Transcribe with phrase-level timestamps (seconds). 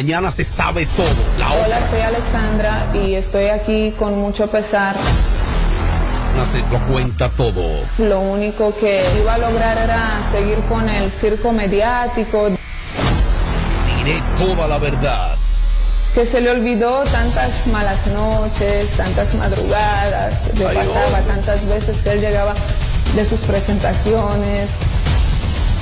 [0.00, 1.06] mañana se sabe todo.
[1.38, 4.96] La Hola, otra soy Alexandra y estoy aquí con mucho pesar.
[6.50, 7.62] se lo cuenta todo.
[7.98, 14.78] Lo único que iba a lograr era seguir con el circo mediático, Diré toda la
[14.78, 15.36] verdad.
[16.14, 22.02] que se le olvidó tantas malas noches, tantas madrugadas, que le Ay, pasaba tantas veces
[22.02, 22.54] que él llegaba
[23.14, 24.70] de sus presentaciones.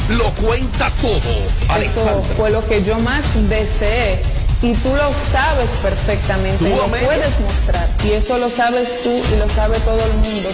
[0.09, 1.81] Lo cuenta todo.
[1.81, 4.23] Eso fue lo que yo más deseé.
[4.61, 7.89] Y tú lo sabes perfectamente, ¿Tú, y lo puedes mostrar.
[8.05, 10.49] Y eso lo sabes tú y lo sabe todo el mundo.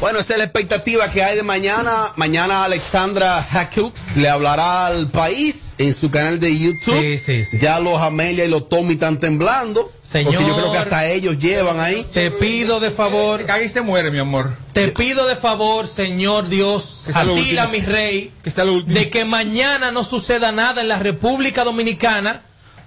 [0.00, 2.12] Bueno, esa es la expectativa que hay de mañana.
[2.16, 6.98] Mañana Alexandra Hackett le hablará al país en su canal de YouTube.
[6.98, 7.58] Sí, sí, sí.
[7.58, 9.92] Ya los Amelia y los Tommy están temblando.
[10.00, 10.32] Señor.
[10.36, 12.06] Porque yo creo que hasta ellos llevan ahí.
[12.14, 14.56] Te pido de favor, Caga y se muere, mi amor.
[14.72, 17.68] te pido de favor, Señor Dios, lo Atila, último.
[17.68, 18.50] mi rey, Que
[18.86, 22.40] de que mañana no suceda nada en la República Dominicana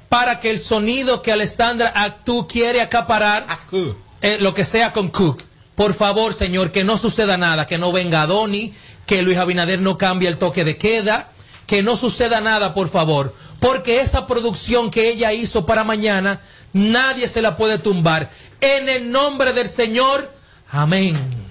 [0.09, 3.45] para que el sonido que Alessandra Actú quiere acaparar,
[4.23, 5.43] eh, lo que sea con Cook.
[5.75, 8.73] Por favor, señor, que no suceda nada, que no venga Doni,
[9.05, 11.29] que Luis Abinader no cambie el toque de queda,
[11.65, 13.33] que no suceda nada, por favor.
[13.59, 16.41] Porque esa producción que ella hizo para mañana,
[16.73, 18.29] nadie se la puede tumbar.
[18.61, 20.31] En el nombre del Señor,
[20.69, 21.42] amén.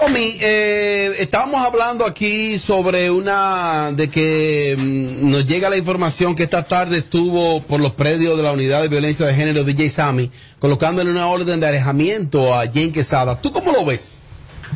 [0.00, 6.42] Tommy, eh, estábamos hablando aquí sobre una de que mm, nos llega la información que
[6.42, 10.30] esta tarde estuvo por los predios de la unidad de violencia de género DJ Sammy,
[10.58, 13.40] colocándole una orden de alejamiento a Jane Quesada.
[13.40, 14.18] ¿Tú cómo lo ves?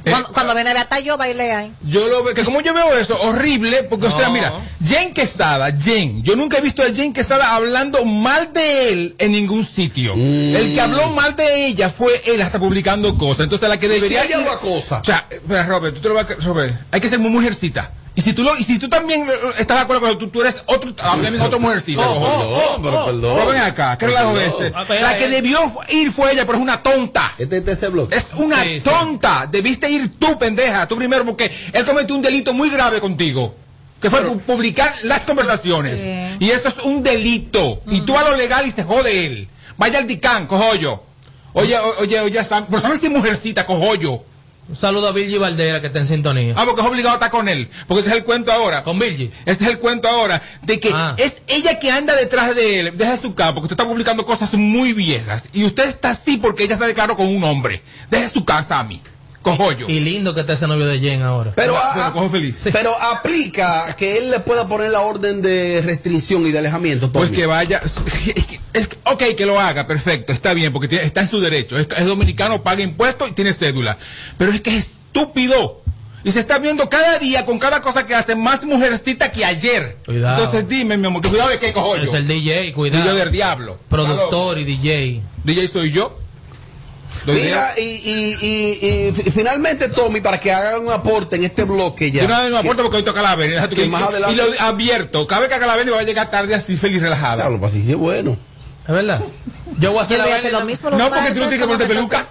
[0.05, 1.73] Cuando, cuando viene Beata yo bailé ahí.
[1.87, 4.31] Yo lo veo, que como yo veo eso, horrible, porque No.
[4.33, 4.53] mira,
[4.85, 9.33] Jen Quesada, Jen, yo nunca he visto a Jen Quesada hablando mal de él en
[9.33, 10.15] ningún sitio.
[10.15, 13.45] El que habló mal de ella fue él hasta publicando cosas.
[13.45, 14.99] Entonces la que debería Si ella ir- lo acosa.
[15.01, 17.93] O sea, espera, Robert, tú te lo vas a, Robert, hay que ser muy mujercita.
[18.19, 20.27] Y si tú lo, y si tú también eh, estás de acuerdo con él, tú,
[20.27, 22.03] tú eres otro, también otro mujercita.
[22.05, 22.47] Oh, cojones.
[22.49, 23.35] oh, oh, pero perdón.
[23.37, 24.73] Pero ven acá, ¿qué relajo es este?
[24.75, 25.29] Ah, pero, La que eh.
[25.29, 27.33] debió ir fue ella, pero es una tonta.
[27.39, 28.13] Este es ese blog.
[28.13, 28.91] Es una Sí, sí.
[28.91, 29.47] tonta.
[29.49, 33.55] Debiste ir tú, pendeja, tú primero, porque él cometió un delito muy grave contigo.
[34.01, 36.01] Que fue pu- publicar las conversaciones.
[36.41, 37.83] Y esto es un delito.
[37.89, 39.49] Y tú a lo legal y se jode él.
[39.77, 41.05] Vaya al dicán, cojollo.
[41.53, 44.25] Oye, o- oye, oye, Sam, pero sabes si mujercita, cojollo.
[44.69, 46.53] Un saludo a Virgi Valdera que está en sintonía.
[46.57, 47.71] Ah, porque es obligado a estar con él.
[47.87, 48.83] Porque ese es el cuento ahora.
[48.83, 49.31] Con Virgi.
[49.47, 50.43] Ese es el cuento ahora.
[50.63, 51.15] De que Ah.
[51.17, 52.93] es ella que anda detrás de él.
[52.99, 55.49] Deja su casa, porque usted está publicando cosas muy viejas.
[55.55, 57.83] Y usted está así porque ella se declaró con un hombre.
[58.11, 59.01] Deja su casa a mí.
[59.43, 59.89] Cojollo.
[59.89, 61.53] Y lindo que está ese novio de Jen ahora.
[61.55, 62.61] Pero, ah, feliz.
[62.73, 67.11] pero aplica que él le pueda poner la orden de restricción y de alejamiento.
[67.11, 67.27] Tommy.
[67.29, 67.81] Pues que vaya.
[67.85, 71.29] Es que- es que- ok, que lo haga, perfecto, está bien, porque tiene- está en
[71.29, 71.79] su derecho.
[71.79, 73.97] Es, es dominicano, paga impuestos y tiene cédula.
[74.37, 75.83] Pero es que es estúpido.
[76.25, 79.97] Y se está viendo cada día con cada cosa que hace más mujercita que ayer.
[80.05, 80.43] Cuidado.
[80.45, 82.03] Entonces dime, mi amor, que cuidado de qué cojo yo.
[82.03, 83.05] Es el DJ, cuidado.
[83.05, 83.79] DJ del diablo.
[83.89, 85.23] Productor y DJ.
[85.45, 86.19] DJ soy yo.
[87.35, 91.65] Mira, y, y, y, y fi- finalmente, Tommy, para que haga un aporte en este
[91.65, 92.23] bloque ya.
[92.23, 93.53] Yo no me aporto porque hoy toca la ven.
[93.69, 96.31] que más adelante- Y lo advierto, cada vez que haga la ven va a llegar
[96.31, 97.49] tarde así feliz relajada.
[97.49, 98.37] Pues así sí es bueno.
[98.87, 99.21] ¿Es verdad?
[99.79, 100.91] Yo voy a hacer la voy a vaina hacer lo mismo.
[100.91, 102.27] los No, porque tú no tienes que ponerte peluca,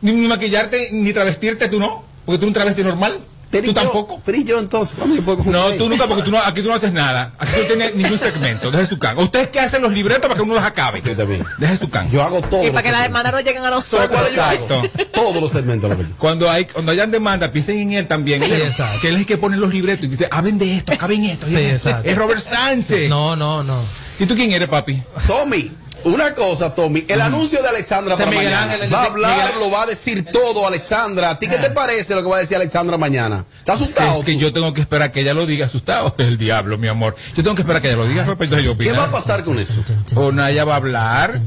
[0.00, 2.04] ni maquillarte, ni travestirte, tú no.
[2.24, 3.20] Porque tú eres un travesti normal.
[3.50, 4.20] Pero tú yo- tampoco.
[4.24, 6.60] Pero y yo entonces, ¿cuándo yo puedo coger No, tú nunca, porque tú no, aquí
[6.62, 7.32] tú no haces nada.
[7.38, 8.70] Aquí tú no tienes ningún segmento.
[8.70, 9.16] Deje su can.
[9.18, 11.00] ¿Ustedes qué hacen los libretos para que uno los acabe?
[11.02, 11.44] Yo también.
[11.58, 12.10] Deje su can.
[12.10, 12.66] Yo hago todo.
[12.66, 14.28] Y para que las hermanas no lleguen a nosotros.
[14.28, 14.82] Exacto.
[15.12, 15.96] Todos los segmentos.
[15.96, 18.42] que Cuando hay, cuando hayan demanda, piensen en él también.
[18.42, 19.00] Sí, exacto.
[19.00, 21.46] Que él es el que pone los libretos y dice, hablen de esto, acaben esto.
[21.46, 22.08] Sí, exacto.
[22.08, 23.08] Es Robert Sánchez.
[23.08, 23.82] No, no, no.
[24.18, 25.02] ¿Y tú quién eres, papi?
[25.26, 25.70] Tommy,
[26.04, 27.04] una cosa, Tommy.
[27.08, 28.72] El anuncio de Alexandra Ese para Miguel mañana.
[28.74, 29.58] Ángel, va a de- hablar, Miguel- Ah.
[29.58, 31.30] lo va a decir todo, Alexandra.
[31.30, 33.44] ¿A ti qué te parece lo que va a decir Alexandra mañana?
[33.58, 34.18] ¿Estás asustado?
[34.20, 34.38] Es que tú?
[34.40, 36.14] yo tengo que esperar que ella lo diga asustado.
[36.18, 37.14] Es el diablo, mi amor.
[37.36, 38.24] Yo tengo que esperar que ella lo diga.
[38.62, 39.84] Yo ¿Qué va a pasar con eso?
[40.14, 41.40] O no, ella va a hablar,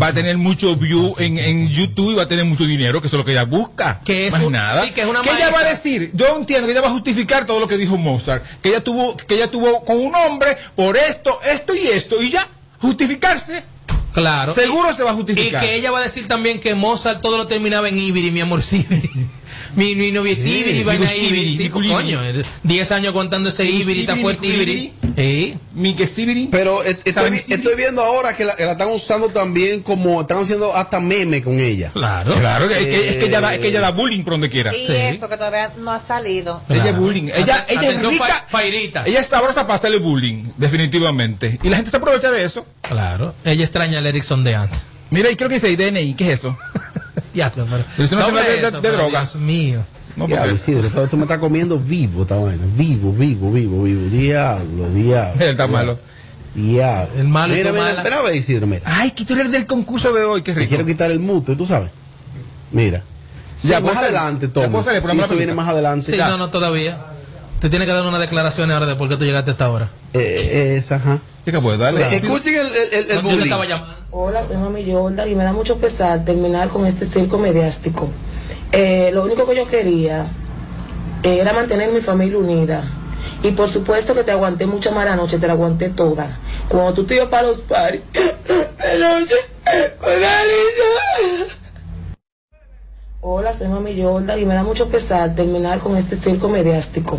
[0.00, 3.06] va a tener mucho view en, en YouTube y va a tener mucho dinero, que
[3.08, 4.00] eso es lo que ella busca.
[4.04, 4.84] Que es Más un- nada.
[4.84, 6.10] sí, que es una ella va a decir?
[6.14, 9.16] Yo entiendo que ella va a justificar todo lo que dijo Mozart, que ella tuvo,
[9.16, 12.46] que ella tuvo con un hombre por esto, esto y esto, y ya,
[12.80, 13.62] justificarse.
[14.14, 14.54] Claro.
[14.54, 15.60] Seguro se va a Y justificar.
[15.60, 18.62] que ella va a decir también que Mozart todo lo terminaba en Ibiri, mi amor
[18.62, 18.86] Ibiri.
[19.76, 21.26] Mi, mi novia es Sí, Ibiri, Ibiri.
[21.26, 22.20] Ibiri, Sí, digo, coño,
[22.62, 24.92] 10 años contando ese Ibiri, está Ibiri, fuerte Ibiri.
[25.16, 25.56] Sí.
[25.74, 26.48] Mi que Sibiri.
[26.50, 30.74] Pero eh, estoy, viendo ahora que la, que la están usando también como están haciendo
[30.74, 31.90] hasta meme con ella.
[31.92, 32.34] Claro.
[32.34, 34.50] Claro, que, es, que, es que ella da, es que ella da bullying por donde
[34.50, 34.74] quiera.
[34.74, 34.92] Y Sí.
[34.92, 36.62] eso que todavía no ha salido.
[36.68, 36.90] Ella Claro.
[36.90, 37.28] es bullying.
[37.34, 38.24] Ella, ella es rica.
[38.26, 39.04] Fa- Fairita.
[39.06, 41.58] Ella es sabrosa para hacerle bullying, definitivamente.
[41.62, 42.66] Y la gente se aprovecha de eso.
[42.82, 43.34] Claro.
[43.44, 44.80] Ella extraña al Erickson de antes.
[45.10, 46.56] Mira, y creo que dice DNI, ¿qué es eso?
[47.34, 49.20] Ya, pero, pero- eso no se habla de- de- eso, de pero droga.
[49.20, 49.84] Dios mío.
[50.16, 52.62] No, Diablo, porque Isidro, todo esto me está comiendo vivo esta vaina.
[52.76, 54.08] Vivo, vivo, vivo, vivo.
[54.10, 55.44] Diablo, diablo.
[55.44, 55.98] está malo.
[56.54, 57.08] Ya.
[57.16, 57.96] El malo mira, mira, mala.
[57.98, 58.82] espera a ver, Isidro, mira.
[58.84, 60.68] Ay, que tú eres del concurso de hoy, qué Te rico.
[60.68, 61.90] quiero quitar el mute, tú sabes.
[62.70, 63.02] Mira.
[63.56, 64.84] Sí, ya, más adelante, toma.
[65.24, 66.12] eso viene más adelante.
[66.12, 66.28] Sí, Ya.
[66.28, 66.98] no, no, todavía.
[67.60, 69.88] Te tiene que dar una declaración ahora de por qué tú llegaste a esta hora.
[70.12, 70.18] Eh,
[70.52, 71.18] eh, esa, ajá.
[72.00, 73.74] Eh, escuchen el, el, el, el.
[74.10, 78.08] Hola, soy Mami Jordan y me da mucho pesar terminar con este circo mediático.
[78.72, 80.26] Eh, lo único que yo quería
[81.22, 82.84] eh, era mantener mi familia unida.
[83.42, 86.38] Y por supuesto que te aguanté mucho más la noche, te la aguanté toda.
[86.68, 89.34] Cuando tú te ibas para los paris, de noche,
[90.00, 91.56] con Alicia.
[93.20, 97.18] Hola, soy Mami Jordan y me da mucho pesar terminar con este circo mediático.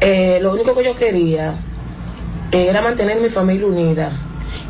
[0.00, 1.54] Eh, lo único que yo quería
[2.52, 4.12] era mantener mi familia unida.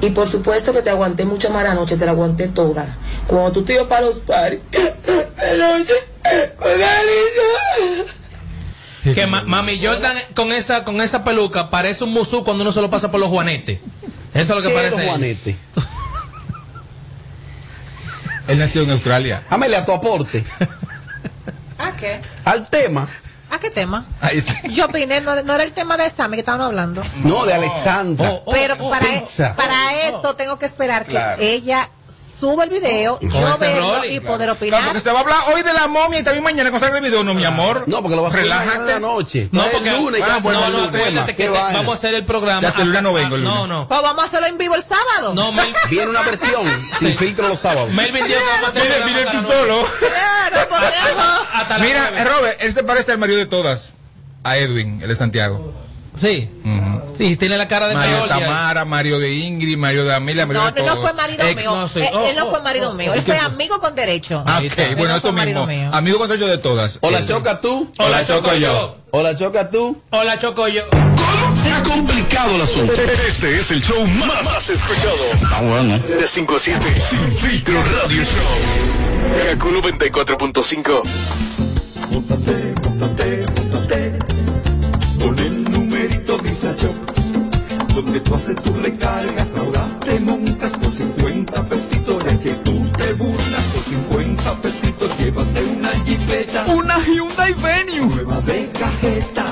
[0.01, 2.97] Y por supuesto que te aguanté mucho más la noche, te la aguanté toda.
[3.27, 5.93] Cuando tú te ibas para los paris, de noche,
[6.59, 8.05] con Alicia.
[9.15, 12.81] Que ma- mami Jordan con esa con esa peluca parece un musú cuando uno se
[12.81, 13.81] lo pasa por los juanetes.
[14.35, 14.91] Eso es lo que ¿Qué es parece.
[14.97, 15.11] los ella.
[15.11, 15.57] Juanete?
[18.49, 19.43] Él nació en Australia.
[19.51, 20.45] Amelia, tu aporte
[21.79, 22.21] ¿A qué?
[22.45, 23.09] al tema.
[23.53, 24.07] ¿A qué tema?
[24.23, 24.67] Ahí está.
[24.69, 27.03] Yo opiné, no, no era el tema de examen que estaban hablando.
[27.23, 28.31] No, de Alexandra.
[28.31, 29.07] Oh, oh, Pero oh, para,
[29.55, 34.19] para eso tengo que esperar que ella suba el video, Con yo verlo rolling, y
[34.21, 34.33] claro.
[34.35, 34.85] poder Claro, opinar.
[34.85, 37.23] porque se va a hablar hoy de la momia y también mañana con el video,
[37.25, 37.85] no, mi amor.
[37.87, 38.49] No, porque lo vas a hacer
[38.85, 39.49] de la noche.
[39.53, 41.27] No, No, porque el lunes ah, no, el no, tema.
[41.27, 42.63] que te- vamos a hacer el programa.
[42.63, 43.69] Ya celular no vengo el No, lunes.
[43.69, 43.89] no.
[43.89, 45.35] Pues vamos a hacerlo en vivo el sábado.
[45.35, 46.63] No, Mel- Viene una versión
[46.99, 47.91] sin filtro los sábados.
[47.91, 49.87] Melvin dijo que vamos a hacer el Mire, programa mire hasta tú las nueve.
[50.01, 50.11] solo.
[50.53, 51.47] Claro, podemos.
[51.53, 53.93] Hasta Mira, eh, Robert, él se parece al marido de todas.
[54.45, 55.73] A Edwin, el de Santiago.
[56.15, 56.49] Sí.
[57.17, 58.47] Sí, tiene la cara de Mario de Peolia.
[58.47, 61.05] Tamara, Mario de Ingrid, Mario de Amelia, Mario No, de él no todos.
[61.11, 61.75] fue marido Ex- mío.
[61.75, 62.01] no, sí.
[62.01, 63.11] Él, Oh, él no fue marido oh, mío.
[63.11, 63.15] oh.
[63.15, 64.43] Él fue amigo con derecho.
[64.47, 64.79] Ah, ok.
[64.79, 65.67] Él bueno, no eso mismo.
[65.67, 65.91] mío.
[65.93, 66.99] Amigo con derecho de todas.
[67.03, 67.29] O la Edwin.
[67.29, 67.91] choca tú.
[67.99, 68.97] Hola, Choco yo.
[69.11, 70.03] O la choca tú.
[70.11, 70.83] Hola, Choco yo.
[71.63, 72.95] Se ha complicado el asunto.
[72.95, 75.15] Este es el show más, más escuchado.
[75.53, 75.99] Ah, bueno.
[75.99, 76.81] De 5 a 7.
[77.11, 79.51] Sin filtro radio show.
[79.51, 81.03] Kaku 94.5.
[86.83, 92.89] Shop Donde tú haces tu recargas Ahora te montas por 50 pesitos De que tú
[92.99, 98.15] te burlas Por 50 pesitos Llévate una jipeta Una Hyundai Venue.
[98.15, 99.52] Nueva de cajeta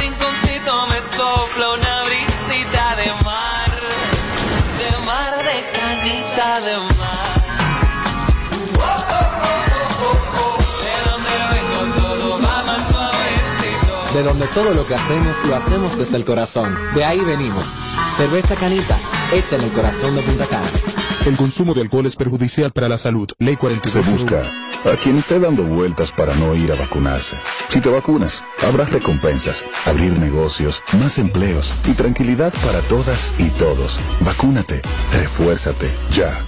[0.00, 3.70] rinconcito me sopla una brisita de mar.
[4.80, 7.28] De mar, de canita, de mar.
[14.14, 16.76] De donde todo lo que hacemos lo hacemos desde el corazón.
[16.94, 17.78] De ahí venimos.
[18.16, 18.98] Cerveza Canita,
[19.32, 20.97] hecha en el corazón de Punta Cana.
[21.28, 23.28] El consumo de alcohol es perjudicial para la salud.
[23.38, 24.02] Ley 42.
[24.02, 24.50] Se busca
[24.90, 27.36] a quien esté dando vueltas para no ir a vacunarse.
[27.68, 34.00] Si te vacunas, habrá recompensas, abrir negocios, más empleos y tranquilidad para todas y todos.
[34.20, 34.80] Vacúnate,
[35.12, 36.47] refuérzate, ya.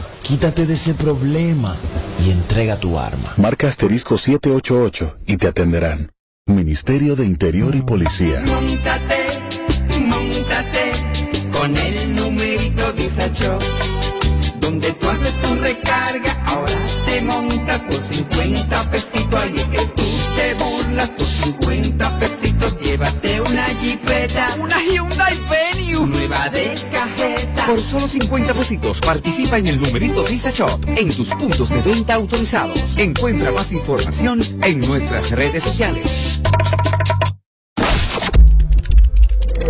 [0.31, 1.75] Quítate de ese problema
[2.25, 3.33] y entrega tu arma.
[3.35, 6.13] Marca asterisco 788 y te atenderán.
[6.45, 8.41] Ministerio de Interior y Policía.
[8.47, 9.25] Móntate,
[11.51, 13.61] Con el numerito Disa Shop,
[14.61, 19.41] donde tú haces tu recarga, ahora te montas por 50 pesitos.
[19.41, 20.03] Ahí es que tú
[20.37, 22.77] te burlas por 50 pesitos.
[22.81, 27.00] Llévate una jipeta, una Hyundai Venue, nueva de cajeta.
[27.71, 32.15] Por solo 50 pesitos participa en el numerito Visa Shop en tus puntos de venta
[32.15, 32.97] autorizados.
[32.97, 36.41] Encuentra más información en nuestras redes sociales.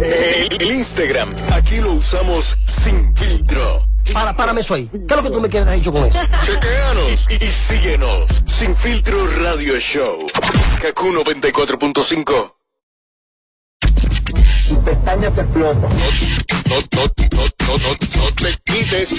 [0.02, 3.84] El, el Instagram, aquí lo usamos sin filtro.
[4.12, 4.90] Para, párame eso ahí.
[4.92, 6.18] ¿Qué es lo que tú me quieres dicho con eso?
[6.44, 8.44] Chequeanos y, y síguenos.
[8.48, 10.26] Sin filtro radio show.
[10.82, 12.61] Kaku 94.5.
[14.72, 15.90] Tu pestaña te explota.
[15.90, 15.96] No,
[16.70, 19.16] no, no, no, no, no te quites.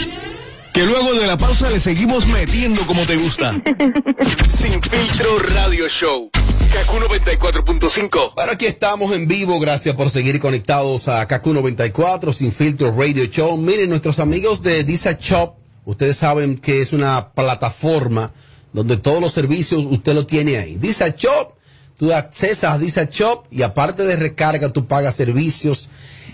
[0.73, 3.63] Que luego de la pausa le seguimos metiendo como te gusta.
[4.49, 6.31] Sin filtro radio show.
[6.73, 8.35] Kaku 94.5.
[8.35, 9.61] Bueno, aquí estamos en vivo.
[9.61, 13.59] Gracias por seguir conectados a KQ 94 Sin Filtro Radio Show.
[13.59, 18.33] Miren, nuestros amigos de Disa Shop, ustedes saben que es una plataforma
[18.73, 20.77] donde todos los servicios usted lo tiene ahí.
[20.77, 21.53] Disa Shop,
[21.97, 25.89] tú accesas a Disa Shop y aparte de recarga, tú pagas servicios,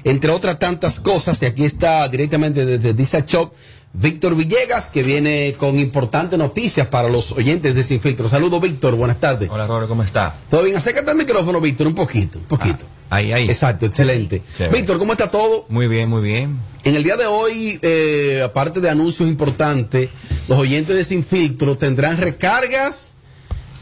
[0.05, 1.41] entre otras tantas cosas.
[1.43, 3.53] Y aquí está directamente desde Disa Shop.
[3.95, 8.29] Víctor Villegas, que viene con importantes noticias para los oyentes de Sin Filtro.
[8.29, 8.95] Saludos, Víctor.
[8.95, 9.49] Buenas tardes.
[9.50, 10.37] Hola, Robert, ¿cómo está?
[10.50, 10.77] ¿Todo bien?
[10.77, 12.85] Acércate al micrófono, Víctor, un poquito, un poquito.
[13.11, 13.49] Ahí, ahí.
[13.49, 14.43] Exacto, excelente.
[14.73, 15.65] Víctor, ¿cómo está todo?
[15.71, 16.61] Muy bien, muy bien.
[16.85, 20.11] En el día de hoy, eh, aparte de anuncios importantes,
[20.47, 23.15] los oyentes de Sin Filtro tendrán recargas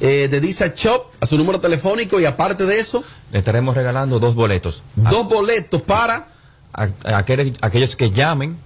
[0.01, 4.19] eh, de Disa Shop a su número telefónico y aparte de eso, Le estaremos regalando
[4.19, 4.83] dos boletos.
[4.95, 6.29] dos boletos para...
[6.73, 8.59] A, a aquel- aquellos que llamen,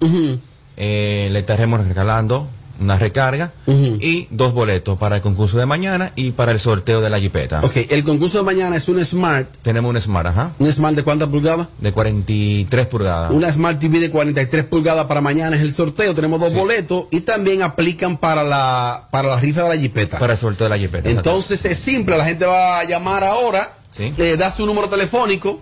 [0.77, 2.47] eh, le estaremos regalando
[2.81, 7.09] una recarga y dos boletos para el concurso de mañana y para el sorteo de
[7.09, 7.61] la jipeta.
[7.63, 9.47] Ok, el concurso de mañana es un Smart.
[9.61, 10.51] Tenemos un Smart, ajá.
[10.59, 11.67] ¿Un Smart de cuántas pulgadas?
[11.79, 13.31] De 43 pulgadas.
[13.31, 16.13] Una Smart TV de 43 pulgadas para mañana es el sorteo.
[16.15, 20.19] Tenemos dos boletos y también aplican para la, para la rifa de la jipeta.
[20.19, 21.09] Para el sorteo de la jipeta.
[21.09, 24.13] Entonces es simple, la gente va a llamar ahora, Sí.
[24.17, 25.61] le da su número telefónico.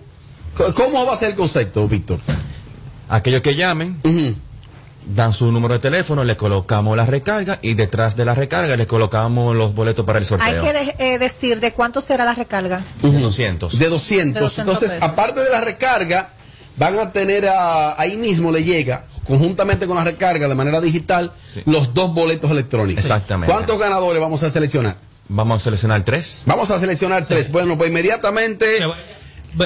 [0.75, 2.19] ¿Cómo va a ser el concepto, Víctor?
[3.07, 3.99] Aquellos que llamen,
[5.13, 8.85] dan su número de teléfono, le colocamos la recarga y detrás de la recarga le
[8.87, 10.63] colocamos los boletos para el Hay sorteo.
[10.63, 12.81] que de- eh, decir de cuánto será la recarga.
[13.01, 13.77] De 200.
[13.79, 14.33] De 200.
[14.35, 15.09] De 200 Entonces, pesos.
[15.09, 16.29] aparte de la recarga,
[16.77, 21.33] van a tener a- ahí mismo le llega, conjuntamente con la recarga de manera digital,
[21.65, 23.03] los dos boletos electrónicos.
[23.03, 23.51] Exactamente.
[23.51, 24.95] ¿Cuántos ganadores vamos a seleccionar?
[25.27, 26.43] Vamos a seleccionar tres.
[26.45, 27.51] Vamos a seleccionar tres.
[27.51, 28.79] Bueno, pues inmediatamente.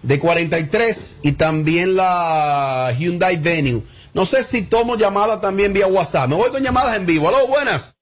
[0.01, 3.83] de 43 y también la Hyundai Venue.
[4.13, 6.27] No sé si tomo llamada también vía WhatsApp.
[6.29, 7.29] Me voy con llamadas en vivo.
[7.29, 7.95] Aló, buenas.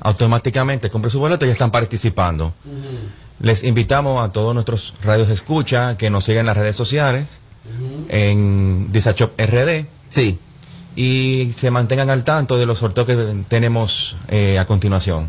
[0.01, 2.53] Automáticamente compren su boleto y ya están participando.
[3.39, 7.41] Les invitamos a todos nuestros radios escucha que nos sigan en las redes sociales,
[8.09, 9.85] en Disachop RD.
[10.09, 10.39] Sí.
[10.95, 13.15] Y se mantengan al tanto de los sorteos que
[13.47, 15.27] tenemos eh, a continuación.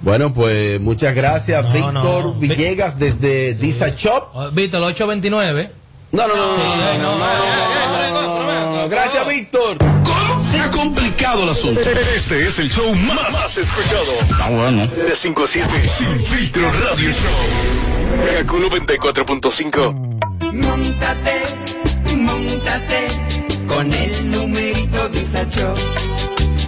[0.00, 2.34] Bueno, pues muchas gracias, No, Víctor no.
[2.34, 4.30] Villegas, desde Disa Shop.
[4.34, 5.70] Oh, Víctor, el 829.
[6.12, 9.78] No, no, no, no, no, no, no, no, no, no, no, Gracias, Víctor.
[9.78, 10.01] ¿Cómo
[10.52, 11.80] se ha complicado el asunto?
[11.80, 14.12] Este es el show más, más escuchado.
[14.40, 14.86] Ah, bueno.
[14.86, 15.68] De 5 a 7.
[15.98, 18.36] Sin filtro radio show.
[18.36, 19.94] Kaku 94.5.
[20.52, 21.42] Montate,
[22.16, 23.08] montate
[23.66, 25.74] con el numerito Disacho.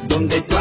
[0.09, 0.54] Donde tú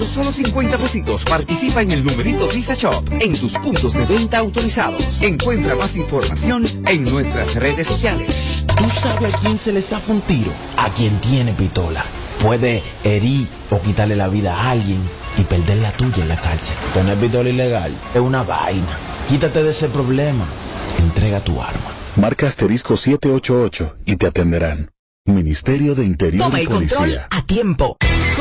[0.00, 4.38] Por solo 50 pesitos participa en el numerito Visa Shop en tus puntos de venta
[4.38, 5.20] autorizados.
[5.20, 8.64] Encuentra más información en nuestras redes sociales.
[8.78, 10.50] ¿Tú sabes a quién se le zafa un tiro?
[10.78, 12.02] A quien tiene pistola.
[12.42, 15.02] Puede herir o quitarle la vida a alguien
[15.36, 16.74] y perder la tuya en la cárcel.
[16.94, 18.98] Tener pistola ilegal es una vaina.
[19.28, 20.46] Quítate de ese problema.
[20.98, 21.92] Entrega tu arma.
[22.16, 24.92] Marca asterisco 788 y te atenderán.
[25.26, 27.28] Ministerio de Interior Toma y el control Policía.
[27.30, 27.98] a tiempo.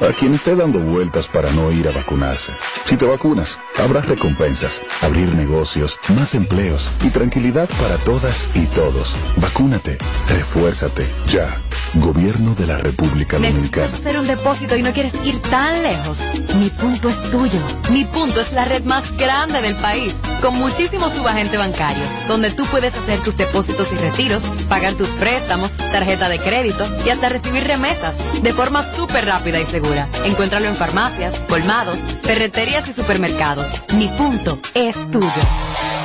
[0.00, 2.52] a quien esté dando vueltas para no ir a vacunarse.
[2.84, 9.16] Si te vacunas, habrá recompensas, abrir negocios, más empleos y tranquilidad para todas y todos.
[9.36, 11.60] Vacúnate, refuérzate, ya.
[11.94, 13.86] Gobierno de la República Dominicana.
[13.86, 16.20] Necesitas hacer un depósito y no quieres ir tan lejos.
[16.60, 17.58] Mi punto es tuyo.
[17.90, 22.66] Mi punto es la red más grande del país, con muchísimo subagente bancario, donde tú
[22.66, 27.64] puedes hacer tus depósitos y retiros, pagar tus préstamos, tarjeta de crédito y hasta recibir
[27.64, 29.87] remesas de forma súper rápida y segura.
[30.24, 33.82] Encuéntralo en farmacias, colmados, ferreterías y supermercados.
[33.94, 35.28] Mi punto es tuyo.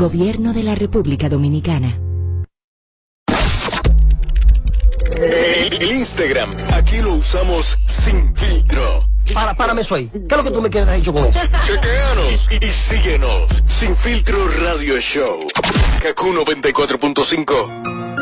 [0.00, 2.00] Gobierno de la República Dominicana.
[5.18, 9.04] El, el Instagram, aquí lo usamos sin filtro.
[9.34, 10.08] Para, párame eso ahí.
[10.08, 11.38] ¿Qué es lo que tú me quieres dicho con eso?
[11.66, 13.62] Chequeanos y, y síguenos.
[13.66, 15.38] Sin filtro radio show.
[16.00, 18.19] Kaku 94.5.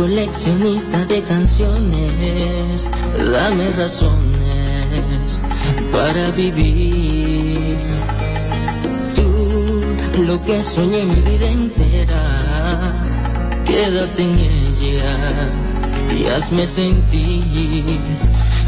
[0.00, 5.38] coleccionista de canciones, dame razones
[5.92, 7.76] para vivir.
[9.14, 12.22] Tú, lo que soñé mi vida entera,
[13.66, 15.52] quédate en ella
[16.18, 17.84] y hazme sentir.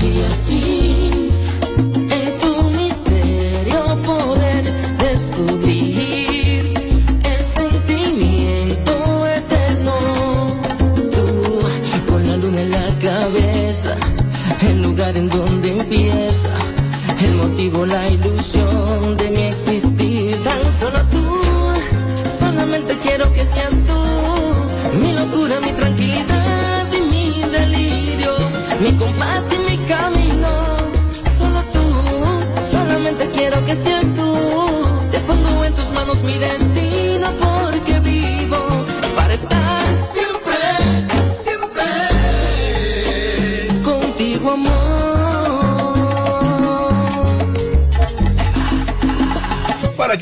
[0.02, 1.11] Y así,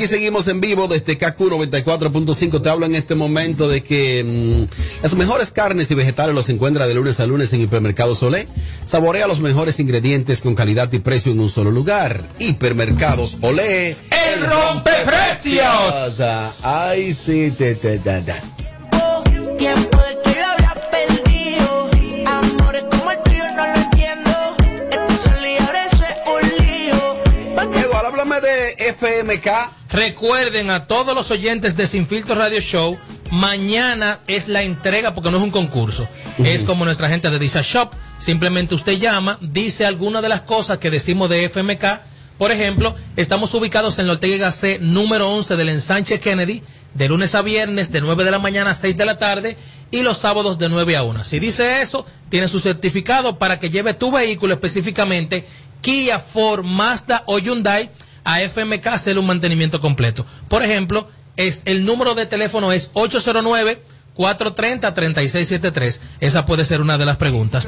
[0.01, 2.63] aquí seguimos en vivo desde KQ 94.5.
[2.63, 6.87] Te hablo en este momento de que mm, las mejores carnes y vegetales los encuentra
[6.87, 8.49] de lunes a lunes en Hipermercado Solé.
[8.87, 12.27] Saborea los mejores ingredientes con calidad y precio en un solo lugar.
[12.39, 13.91] Hipermercados Olé.
[14.11, 16.19] ¡El rompeprecios!
[16.63, 18.35] Ay, sí, te, te, te, te.
[19.59, 21.91] Tiempo del que yo había perdido.
[22.27, 24.31] Amores como el tuyo no lo entiendo.
[24.91, 27.81] Esto es un lío, ahora eso es un lío.
[27.83, 29.80] Eduardo, háblame de FMK.
[29.93, 32.97] Recuerden a todos los oyentes de Sin Filtro Radio Show,
[33.33, 36.07] mañana es la entrega porque no es un concurso.
[36.39, 37.91] Es como nuestra gente de Disa Shop.
[38.17, 42.03] Simplemente usted llama, dice alguna de las cosas que decimos de FMK.
[42.39, 46.63] Por ejemplo, estamos ubicados en la Ortega Gasset número 11 del ensanche Kennedy,
[46.95, 49.57] de lunes a viernes, de 9 de la mañana a 6 de la tarde,
[49.91, 51.25] y los sábados de 9 a 1.
[51.25, 55.45] Si dice eso, tiene su certificado para que lleve tu vehículo específicamente
[55.81, 57.91] Kia, Ford, Mazda o Hyundai
[58.25, 60.25] a FMK hacerle un mantenimiento completo.
[60.49, 63.83] Por ejemplo, es el número de teléfono es 809
[64.15, 66.01] 430 3673.
[66.21, 67.67] Esa puede ser una de las preguntas.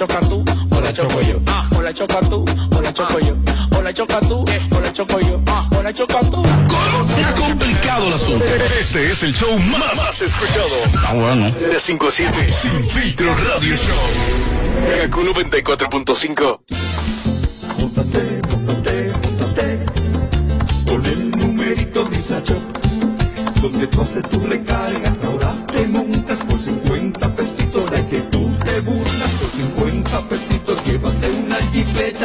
[0.00, 1.38] Choca tú, o la choco yo.
[1.46, 2.42] Ah, o la choca tú,
[2.74, 3.36] o la choco yo.
[3.76, 5.42] O la choca tú, o la choco yo.
[5.46, 6.42] Ah, o la choca tú.
[7.14, 8.46] Se ha complicado el asunto.
[8.80, 10.74] Este es el show más, más escuchado.
[11.06, 11.50] Ah, bueno.
[11.50, 15.02] De 5 a 7, Sin Filtro Radio Show.
[15.02, 16.60] Kaku 94.5.
[17.78, 19.86] Móntate, móntate, móntate
[20.86, 22.60] Con el numerito Visa Shop
[23.62, 25.59] Donde tú haces tu recarga Ahora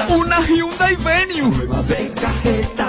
[0.09, 1.67] una Hyundai Venue.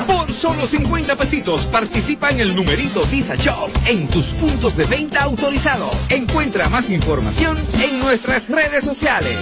[0.06, 5.24] Por solo 50 pesitos participa en el numerito Disa Shop en tus puntos de venta
[5.24, 5.96] autorizados.
[6.10, 9.36] Encuentra más información en nuestras redes sociales.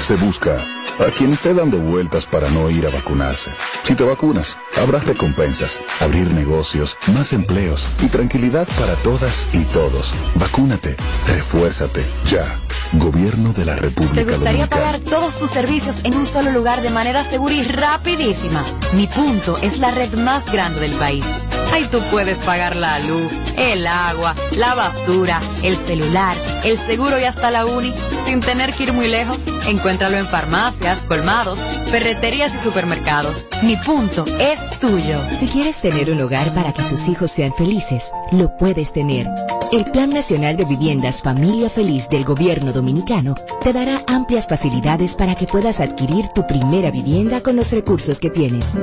[0.00, 0.66] Se busca
[0.98, 3.50] a quien esté dando vueltas para no ir a vacunarse.
[3.82, 10.14] Si te vacunas, habrá recompensas, abrir negocios, más empleos y tranquilidad para todas y todos.
[10.36, 12.58] Vacúnate, refuérzate, ya.
[12.92, 14.82] Gobierno de la República ¿Te gustaría Dominicana.
[14.82, 18.64] pagar todos tus servicios en un solo lugar de manera segura y rapidísima?
[18.94, 21.24] Mi punto es la red más grande del país.
[21.72, 27.24] Ahí tú puedes pagar la luz, el agua, la basura, el celular, el seguro y
[27.24, 27.92] hasta la uni
[28.24, 29.46] sin tener que ir muy lejos.
[29.68, 33.44] Encuéntralo en farmacias, colmados, ferreterías y supermercados.
[33.62, 35.18] Mi punto es tuyo.
[35.38, 39.26] Si quieres tener un hogar para que tus hijos sean felices, lo puedes tener.
[39.72, 45.34] El Plan Nacional de Viviendas Familia Feliz del Gobierno Dominicano te dará amplias facilidades para
[45.34, 48.76] que puedas adquirir tu primera vivienda con los recursos que tienes.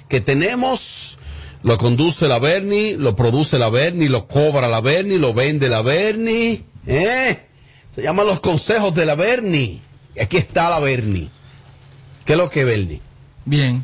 [0.07, 1.17] que tenemos.
[1.63, 5.81] Lo conduce la Bernie, lo produce la Bernie, lo cobra la Bernie, lo vende la
[5.81, 6.63] Bernie.
[6.87, 7.45] ¿eh?
[7.91, 9.81] Se llaman los consejos de la Bernie.
[10.15, 11.29] Y aquí está la Bernie.
[12.23, 13.01] ¿Qué es lo que Bernie?
[13.43, 13.83] Bien.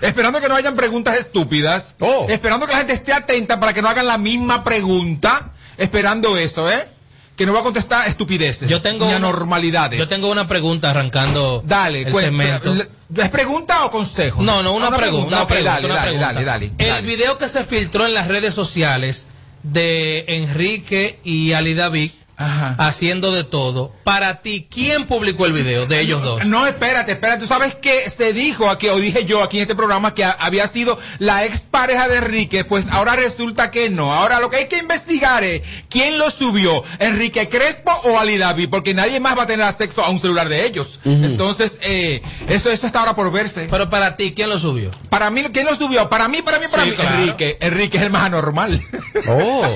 [0.00, 1.94] Esperando que no hayan preguntas estúpidas.
[2.00, 2.26] Oh.
[2.28, 5.52] Esperando que la gente esté atenta para que no hagan la misma pregunta.
[5.76, 6.88] Esperando eso, ¿eh?
[7.36, 8.68] Que no va a contestar estupideces.
[8.68, 9.98] Yo tengo ni una- anormalidades.
[9.98, 12.74] Yo tengo una pregunta arrancando Dale, el segmento.
[13.16, 14.42] ¿Es pregunta o consejo?
[14.42, 15.46] No, no, una, Ah, pregunta.
[15.46, 16.26] dale, una dale, pregunta.
[16.26, 17.06] dale, dale, El dale.
[17.06, 19.28] video que se filtró en las redes sociales
[19.62, 23.92] de Enrique y Ali David haciendo de todo.
[24.04, 26.44] Para ti, ¿quién publicó el video de ellos dos?
[26.46, 27.40] No, espérate, espérate.
[27.40, 30.30] Tú sabes que se dijo aquí, o dije yo aquí en este programa, que a-
[30.30, 32.64] había sido la ex pareja de Enrique.
[32.64, 34.14] Pues ahora resulta que no.
[34.14, 38.68] Ahora lo que hay que investigar es quién lo subió, Enrique Crespo o Ali David,
[38.70, 41.00] porque nadie más va a tener acceso a un celular de ellos.
[41.04, 43.66] Entonces, eh, eso, eso está ahora por verse.
[43.70, 44.90] Pero para ti, ¿quién lo subió?
[45.10, 46.08] Para mí, ¿quién lo subió?
[46.08, 46.96] Para mí, para mí, para Sí, mí.
[46.96, 47.16] claro.
[47.18, 47.58] Enrique.
[47.60, 48.80] Enrique es el más anormal.
[49.28, 49.66] Oh.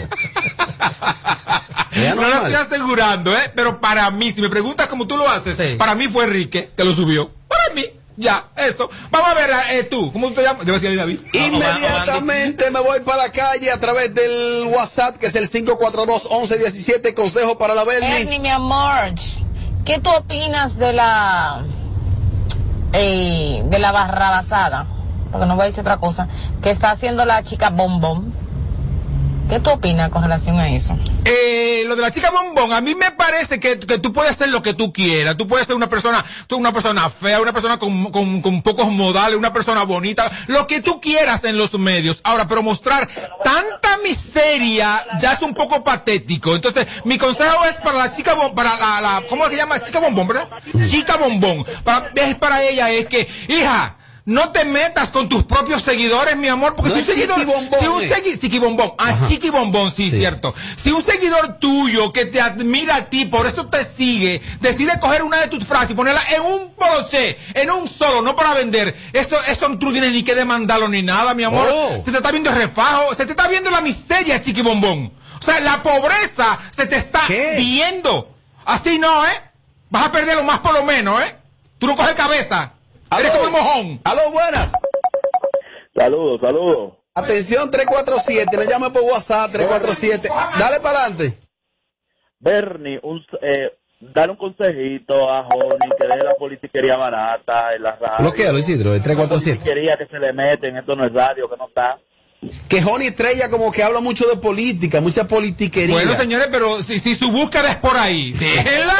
[2.16, 3.50] No lo estoy asegurando, ¿eh?
[3.54, 6.84] Pero para mí, si me preguntas cómo tú lo haces, para mí fue Enrique que
[6.84, 7.30] lo subió.
[7.48, 7.84] Para mí,
[8.16, 8.90] ya, eso.
[9.10, 10.66] Vamos a ver, eh, tú, ¿cómo te llamas?
[10.66, 11.20] Debe ser David.
[11.32, 17.56] Inmediatamente me voy para la calle a través del WhatsApp, que es el 542-1117, consejo
[17.56, 18.22] para la Bernie.
[18.22, 19.14] Ernie, mi amor,
[19.84, 21.64] ¿qué tú opinas de la
[22.92, 24.86] eh, de la barrabasada?
[25.30, 26.28] Porque no voy a decir otra cosa.
[26.60, 28.41] Que está haciendo la chica bombón.
[29.48, 30.96] ¿Qué tú opinas con relación a eso?
[31.24, 34.48] Eh, lo de la chica bombón, a mí me parece que, que tú puedes ser
[34.48, 35.36] lo que tú quieras.
[35.36, 39.36] Tú puedes ser una persona, tú una persona fea, una persona con, con, pocos modales,
[39.36, 42.20] una persona bonita, lo que tú quieras en los medios.
[42.24, 43.08] Ahora, pero mostrar
[43.44, 46.54] tanta miseria ya es un poco patético.
[46.54, 49.80] Entonces, mi consejo es para la chica, para la, la, ¿cómo se llama?
[49.82, 50.48] Chica bombón, ¿verdad?
[50.88, 51.64] Chica bombón.
[52.14, 56.76] Es para ella es que, hija, no te metas con tus propios seguidores, mi amor,
[56.76, 57.38] porque No si un seguidor,
[57.80, 58.08] si un eh.
[58.08, 60.54] segui- Chiqui Bombón, ah, Chiqui Bombón, sí, cierto.
[60.76, 65.22] Si un seguidor tuyo que te admira a ti, por eso te sigue, decide coger
[65.24, 68.96] una de tus frases y ponerla en un poloché, en un solo, no para vender,
[69.12, 71.68] eso, eso tú no tienes ni que demandarlo ni nada, mi amor.
[71.72, 72.02] Oh.
[72.04, 75.12] Se te está viendo el refajo, se te está viendo la miseria, Chiqui Bombón.
[75.40, 77.22] O sea, la pobreza se te está
[77.56, 78.28] viendo.
[78.64, 79.40] Así no, ¿eh?
[79.90, 81.36] Vas a perder lo más por lo menos, ¿eh?
[81.78, 82.74] Tú no coges cabeza.
[83.18, 84.00] Eres como el mojón.
[84.04, 84.72] Aló, buenas.
[85.94, 86.92] Saludos, saludos.
[87.14, 90.28] Atención 347, le llame por WhatsApp 347.
[90.58, 91.38] Dale para adelante.
[92.38, 93.70] Bernie, un, eh,
[94.00, 98.16] dale un consejito a Joni que deje la politiquería barata en la radio.
[98.20, 99.58] Bloquealo, Isidro, el 347.
[99.58, 101.98] Politiquería que se le meten, esto no es radio, que no está.
[102.68, 105.94] Que Joni Estrella como que habla mucho de política, mucha politiquería.
[105.94, 108.96] Bueno, señores, pero si, si su búsqueda es por ahí, déjenla.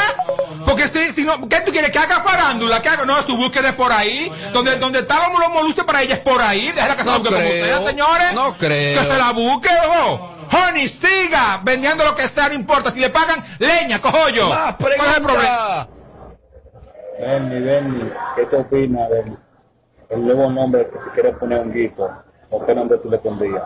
[0.65, 1.91] Porque si, si no, ¿qué tú quieres?
[1.91, 4.31] Que haga farándula, que haga, no, su búsqueda es por ahí.
[4.53, 6.71] Donde, donde está los moluscos para ella es por ahí.
[6.71, 8.33] Déjala que se la No busque como sea, señores.
[8.33, 9.01] no creo.
[9.01, 10.29] Que se la busque, ojo.
[10.51, 12.91] Honey, siga vendiendo lo que sea, no importa.
[12.91, 14.47] Si le pagan, leña, cojo yo.
[14.47, 15.89] Más ¿Cuál es el problema?
[17.19, 19.37] Bernie, Bernie, ¿qué te opinas del
[20.09, 22.09] el nuevo nombre que si quieres poner un guito?
[22.55, 23.63] ¿O qué nombre tú le pondrías?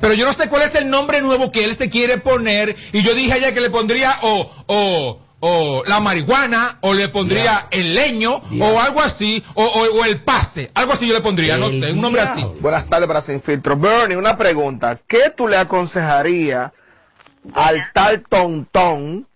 [0.00, 2.76] Pero yo no sé cuál es el nombre nuevo que él se quiere poner.
[2.92, 7.66] Y yo dije ayer que le pondría o, o, o la marihuana, o le pondría
[7.70, 10.70] el leño, o algo así, o, o- o el pase.
[10.74, 12.46] Algo así yo le pondría, no sé, un nombre así.
[12.60, 13.76] Buenas tardes para Sin Filtro.
[13.78, 14.98] Bernie, una pregunta.
[15.06, 16.72] ¿Qué tú le aconsejarías
[17.54, 19.26] al tal tontón,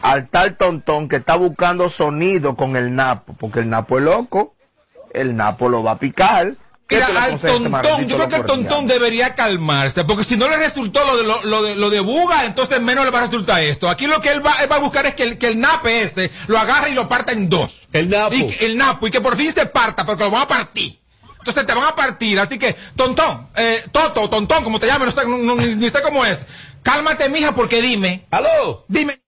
[0.00, 3.34] al tal tontón que está buscando sonido con el Napo?
[3.38, 4.54] Porque el Napo es loco,
[5.12, 6.54] el Napo lo va a picar.
[6.88, 10.56] ¿Qué Mira, al tontón, yo creo que el tontón debería calmarse, porque si no le
[10.56, 13.60] resultó lo de, lo, lo de, lo de Buga, entonces menos le va a resultar
[13.60, 13.88] esto.
[13.88, 16.02] Aquí lo que él va, él va a buscar es que el, que el nape
[16.02, 17.88] ese lo agarre y lo parta en dos.
[17.92, 18.34] El napo.
[18.36, 20.96] Y el napo, y que por fin se parta, porque lo van a partir.
[21.40, 25.20] Entonces te van a partir, así que, tontón, eh, Toto, tontón, como te llames, no
[25.22, 26.38] sé, no- no- ni, ni sé cómo es.
[26.84, 28.24] Cálmate, mija, porque dime.
[28.30, 28.84] ¡Aló!
[28.86, 29.20] Dime.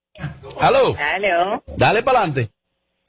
[0.60, 0.96] ¡Aló!
[0.96, 1.62] Aló.
[1.76, 2.50] Dale para adelante.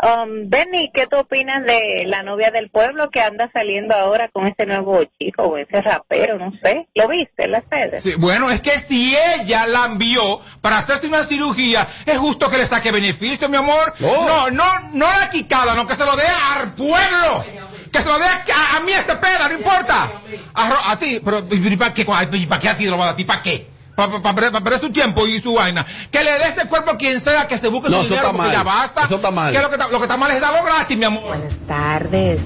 [0.02, 4.48] Um, Benny, ¿qué tú opinas de la novia del pueblo que anda saliendo ahora con
[4.48, 6.38] ese nuevo chico o ese rapero?
[6.38, 6.88] No sé.
[6.96, 8.02] ¿Lo viste en las redes?
[8.02, 12.58] Sí, bueno, es que si ella la envió para hacerse una cirugía, es justo que
[12.58, 13.94] le saque beneficio, mi amor.
[14.00, 16.24] No, no, no la quicada, no, que se lo dé
[16.56, 17.44] al pueblo.
[17.92, 20.12] Que se lo dé a, a mí este peda, no importa.
[20.54, 23.16] A, ti, pero ¿y para qué, ¿Y para qué a ti lo va a dar?
[23.16, 23.66] ¿A ti
[24.08, 24.22] para?
[24.22, 25.86] Para perder su tiempo y su vaina.
[26.12, 28.52] Que le dé este cuerpo a quien sea que se busque No, su dinero porque
[28.52, 29.04] ya basta.
[29.04, 29.54] Eso está mal.
[29.54, 31.38] Lo que está, lo que está mal es darlo gratis, mi amor.
[31.68, 32.40] tardes.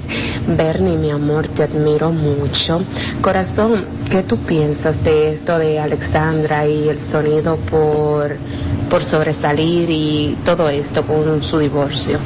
[0.48, 2.84] Bernie, mi amor, te admiro mucho.
[3.22, 8.38] Corazón, ¿qué tú piensas de esto de Alexandra y el sonido por,
[8.90, 12.20] por sobresalir y todo esto con su divorcio?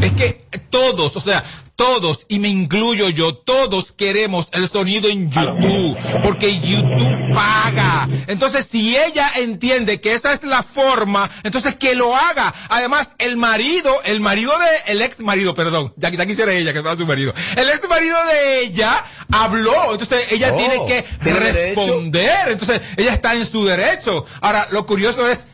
[0.00, 1.42] Es que todos, o sea,
[1.76, 8.08] todos, y me incluyo yo, todos queremos el sonido en YouTube, porque YouTube paga.
[8.26, 12.54] Entonces, si ella entiende que esa es la forma, entonces que lo haga.
[12.68, 16.80] Además, el marido, el marido de, el ex marido, perdón, ya, ya quisiera ella que
[16.80, 17.34] fuera su marido.
[17.56, 22.48] El ex marido de ella habló, entonces ella Oh, tiene que responder.
[22.50, 24.26] Entonces, ella está en su derecho.
[24.40, 25.46] Ahora, lo curioso es,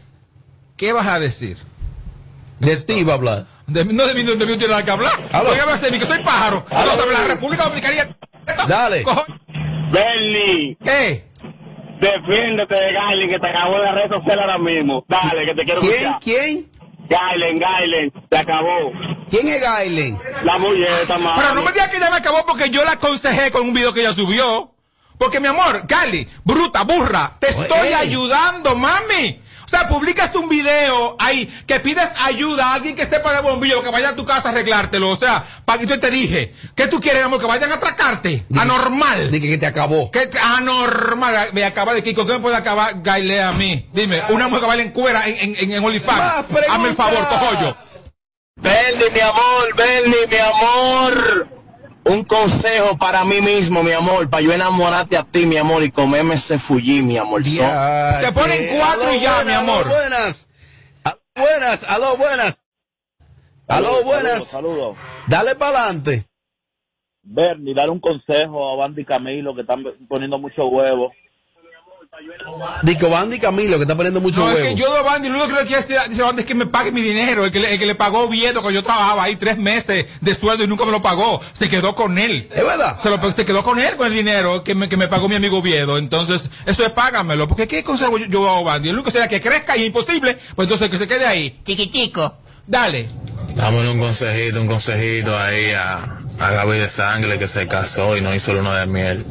[0.77, 1.57] ¿qué vas a decir?
[2.59, 3.47] De ti va a hablar.
[3.71, 5.13] De, no de mí, de mí no tiene nada que hablar.
[5.33, 5.51] Aló.
[5.51, 6.65] Oiga, de mí que soy pájaro.
[6.71, 6.93] Aló.
[7.11, 8.17] La República Dominicana.
[8.67, 9.05] Dale.
[9.91, 10.77] Bernie.
[10.83, 11.31] ¿Qué?
[12.01, 15.05] Defiéndete de Gailen que te acabó en la red social ahora mismo.
[15.09, 15.93] Dale, que te quiero ¿Quién?
[15.93, 16.19] escuchar.
[16.21, 16.71] ¿Quién?
[17.09, 18.93] Gailen, Gailen, te acabó.
[19.29, 20.19] ¿Quién es Gailen?
[20.45, 20.57] La
[21.03, 21.43] esta madre.
[21.43, 23.93] Pero no me digas que ella me acabó porque yo la aconsejé con un video
[23.93, 24.73] que ella subió.
[25.19, 27.93] Porque mi amor, Cali, bruta, burra, te estoy Ey.
[27.93, 29.41] ayudando, mami.
[29.71, 33.81] O sea, publicas un video ahí que pides ayuda a alguien que sepa de bombillo,
[33.85, 35.11] que vaya a tu casa a arreglártelo.
[35.11, 37.39] O sea, para que yo te dije, ¿qué tú quieres, amor?
[37.39, 38.47] Que vayan a atracarte.
[38.59, 39.31] Anormal.
[39.31, 40.11] Dije que te acabó.
[40.11, 41.51] ¿Qué anormal?
[41.53, 42.27] Me acaba de Kiko.
[42.27, 43.89] ¿Qué me puede acabar Gaile a mí?
[43.93, 46.47] Dime, una mujer que baila en cuera en, en, en, en OnlyFans.
[46.69, 47.77] Hazme el favor, cojollo.
[48.57, 51.49] Bernie, mi amor, Bernie, mi amor.
[52.05, 55.91] Un consejo para mí mismo, mi amor, para yo enamorarte a ti, mi amor, y
[55.91, 57.43] comerme ese fuji, mi amor.
[57.43, 59.87] Ya, Te ponen cuatro aló, y ya, buenas, mi amor.
[59.87, 60.49] aló, buenas.
[61.05, 62.65] Aló, buenas, aló, buenas.
[63.69, 64.45] Aló, buenas.
[64.47, 64.97] Saludos.
[65.29, 66.27] Dale para adelante.
[67.23, 71.13] Bernie, dale un consejo a Bandy Camilo que están poniendo mucho huevo.
[72.83, 74.59] Dico Bandy Camilo, que está poniendo mucho No, huevo.
[74.59, 76.67] es que yo de Bandy, lo único que quiero decir dice Bandy es que me
[76.67, 77.45] pague mi dinero.
[77.45, 80.35] El que, le, el que le pagó Viedo, que yo trabajaba ahí tres meses de
[80.35, 82.49] sueldo y nunca me lo pagó, se quedó con él.
[82.55, 82.99] ¿Es verdad?
[83.01, 85.37] Se, lo, se quedó con él con el dinero que me, que me pagó mi
[85.37, 85.99] amigo Viedo.
[85.99, 87.47] Entonces, eso es págamelo.
[87.49, 88.89] Porque ¿qué consejo yo, yo hago a Bandy?
[88.91, 91.61] El único que sería que crezca y es imposible, pues entonces que se quede ahí.
[91.67, 92.37] Chiquitico.
[92.67, 93.09] Dale.
[93.55, 98.21] Dámosle un consejito, un consejito ahí a, a Gaby de Sangre que se casó y
[98.21, 99.25] no hizo luna de miel.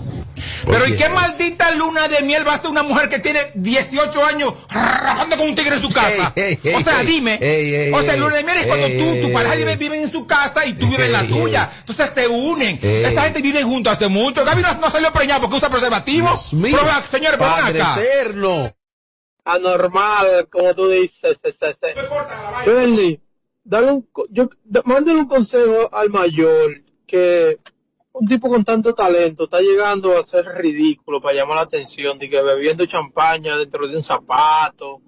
[0.66, 4.26] Pero ¿y qué maldita luna de miel va a ser una mujer que tiene 18
[4.26, 6.32] años rapando con un tigre en su casa?
[6.36, 7.38] Ey, ey, o sea, ey, dime.
[7.42, 10.02] ey, ey, o sea, luna de miel es cuando ey, tú, tu pareja vive, vive
[10.02, 11.72] en su casa y tú vives en la tuya.
[11.80, 12.80] Entonces se unen.
[12.82, 13.04] Ey.
[13.06, 14.44] Esa gente vive juntos hace mucho.
[14.46, 16.30] Gaby no, no salió preñada porque usa preservativo.
[16.54, 16.78] mío.
[16.78, 18.02] Prueba, señores, ven Padre acá.
[18.02, 18.74] eterno.
[19.46, 21.38] anormal, como tú dices.
[21.42, 22.70] se- se- se.
[22.70, 23.20] Bernie,
[23.64, 27.58] dale un, yo, da- mándale un consejo al mayor que
[28.14, 32.30] un tipo con tanto talento está llegando a ser ridículo para llamar la atención, de
[32.30, 35.02] que bebiendo champaña dentro de un zapato,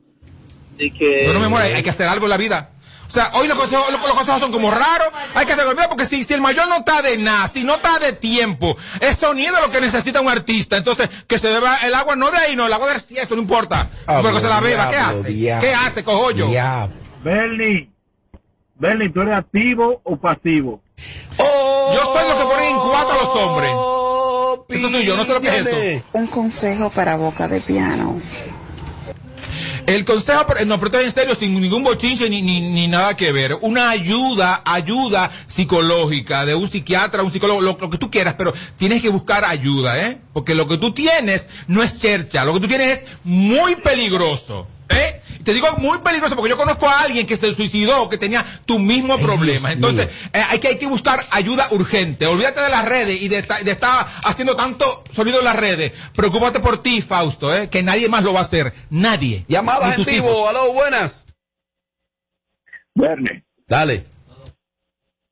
[0.77, 1.25] de que...
[1.27, 2.71] No, no, mi amor, hay, que hacer algo en la vida.
[3.07, 5.09] O sea, hoy los consejos, los, los consejos son como raros.
[5.33, 7.75] Hay que hacer algo porque si, si el mayor no está de nada, si no
[7.75, 10.77] está de tiempo, es sonido lo que necesita un artista.
[10.77, 13.41] Entonces, que se beba el agua no de ahí, no, el agua del cielo, no
[13.41, 13.89] importa.
[14.07, 15.29] Diablo, pero que se la beba, ¿qué hace?
[15.29, 15.67] diablo.
[15.67, 16.47] ¿Qué hace, cojollo?
[17.21, 17.89] Bernie,
[18.75, 20.81] Bernie, ¿tú eres activo o pasivo?
[21.93, 22.00] Yo
[23.09, 23.71] a los hombres.
[24.69, 26.05] Eso soy yo, no sé lo que es eso.
[26.13, 28.19] Un consejo para boca de piano.
[29.87, 32.87] El consejo, pero- no, pero esto es en serio, sin ningún bochinche ni, ni, ni
[32.87, 33.57] nada que ver.
[33.61, 38.53] Una ayuda, ayuda psicológica de un psiquiatra, un psicólogo, lo, lo que tú quieras, pero
[38.77, 40.19] tienes que buscar ayuda, ¿eh?
[40.33, 44.67] Porque lo que tú tienes no es chercha, lo que tú tienes es muy peligroso,
[44.89, 45.20] ¿eh?
[45.41, 48.45] Y Te digo muy peligroso porque yo conozco a alguien que se suicidó, que tenía
[48.65, 49.71] tu mismo problema.
[49.71, 52.27] Entonces, eh, hay, que, hay que buscar ayuda urgente.
[52.27, 55.93] Olvídate de las redes y de, de estar haciendo tanto sonido en las redes.
[56.15, 57.69] Preocúpate por ti, Fausto, ¿eh?
[57.69, 58.71] Que nadie más lo va a hacer.
[58.91, 59.43] Nadie.
[59.47, 61.25] Llamadas en vivo, aló, buenas.
[62.93, 64.03] Bernie, Dale.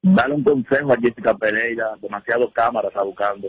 [0.01, 1.85] dale un consejo a Jessica Pereira.
[2.01, 3.47] Demasiado cámaras está buscando.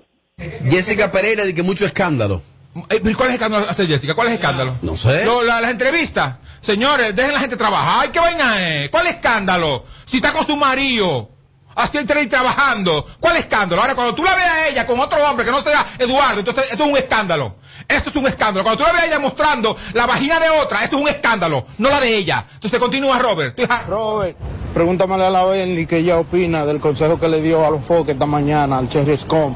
[0.68, 2.42] Jessica Pereira de que mucho escándalo.
[2.88, 4.14] Eh, ¿Cuál es el escándalo hace Jessica?
[4.14, 4.72] ¿Cuál es el escándalo?
[4.82, 5.24] No sé.
[5.24, 6.36] Lo- la- las entrevistas.
[6.62, 8.10] Señores, dejen la gente trabajar.
[8.12, 8.90] ¿Qué vaina es?
[8.90, 9.84] ¿Cuál escándalo?
[10.04, 11.30] Si está con su marido.
[11.74, 13.06] Así y trabajando.
[13.20, 13.80] ¿Cuál escándalo?
[13.80, 16.64] Ahora, cuando tú la veas a ella con otro hombre que no sea Eduardo, entonces
[16.70, 17.56] esto es un escándalo.
[17.88, 18.64] Esto es un escándalo.
[18.64, 21.66] Cuando tú la veas a ella mostrando la vagina de otra, esto es un escándalo,
[21.78, 22.44] no la de ella.
[22.54, 23.58] Entonces continúa, Robert.
[23.88, 24.36] Robert,
[24.74, 28.14] pregúntame a la Benny que ella opina del consejo que le dio a los foques
[28.14, 29.54] esta mañana al Cherry Scom.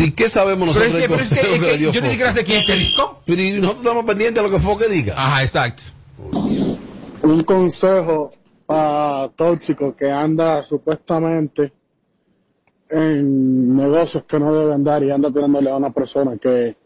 [0.00, 2.32] ¿Y qué sabemos Pero nosotros es que, pero es que, es que yo ni siquiera
[2.32, 3.22] sé quién es Cherisco.
[3.24, 5.14] Pero y nosotros estamos pendientes de lo que Foque diga.
[5.16, 5.82] Ajá, exacto.
[7.22, 8.32] Un consejo
[8.66, 11.72] para tóxico que anda supuestamente
[12.88, 16.76] en negocios que no debe andar y anda tirándole a una persona que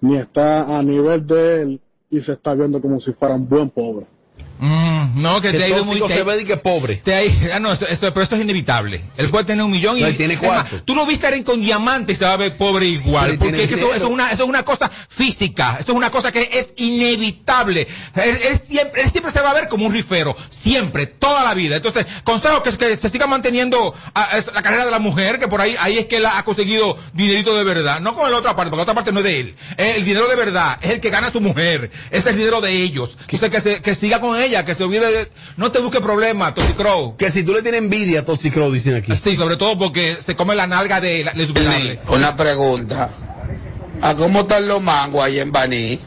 [0.00, 1.80] ni está a nivel de él
[2.10, 4.06] y se está viendo como si fuera un buen pobre.
[4.64, 6.94] Mm, no, que, Que te ha ido muy te- se ve de que pobre.
[6.98, 7.22] te ha
[7.56, 9.02] ah, no, esto, esto- pero esto es inevitable.
[9.16, 10.82] Él puede tener un millón y No, él tiene más, cuarto.
[10.84, 13.30] tú no viste a alguien con diamantes y se va a ver pobre igual.
[13.38, 15.78] porque tiene es que eso, eso es una, eso es una cosa física.
[15.80, 17.88] Eso es una cosa que es inevitable.
[18.14, 20.36] Él, él siempre, él siempre se va a ver como un rifero.
[20.50, 21.74] Siempre, toda la vida.
[21.76, 25.48] Entonces, consejo que, que se siga manteniendo ah, es la carrera de la mujer, que
[25.48, 28.00] por ahí, ahí es que él ha conseguido dinerito de verdad.
[28.00, 29.54] No con la otra parte, porque la otra parte no es de él.
[29.76, 31.90] El dinero de verdad es el que gana su mujer.
[32.12, 33.18] Es el dinero de ellos.
[33.28, 35.32] Entonces, que, se, que siga con ella, que se olvide de...
[35.56, 37.16] No te busque problemas, Toxicrow.
[37.16, 39.12] Que si tú le tienes envidia a Toxicrow, dicen aquí.
[39.16, 42.00] Sí, sobre todo porque se come la nalga de la, de.
[42.08, 43.10] Una pregunta.
[44.02, 45.98] ¿A cómo están los mangos ahí en Baní?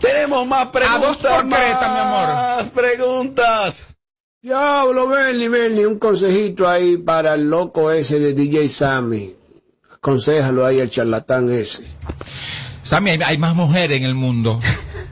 [0.00, 1.00] Tenemos más preguntas.
[1.00, 2.28] dos por creta, mi amor.
[2.28, 3.86] Más preguntas.
[4.42, 9.34] Diablo, Bernie, Bernie, un consejito ahí para el loco ese de DJ Sammy.
[9.94, 11.84] Aconsejalo ahí al charlatán ese.
[12.82, 14.60] Sammy, hay, hay más mujeres en el mundo.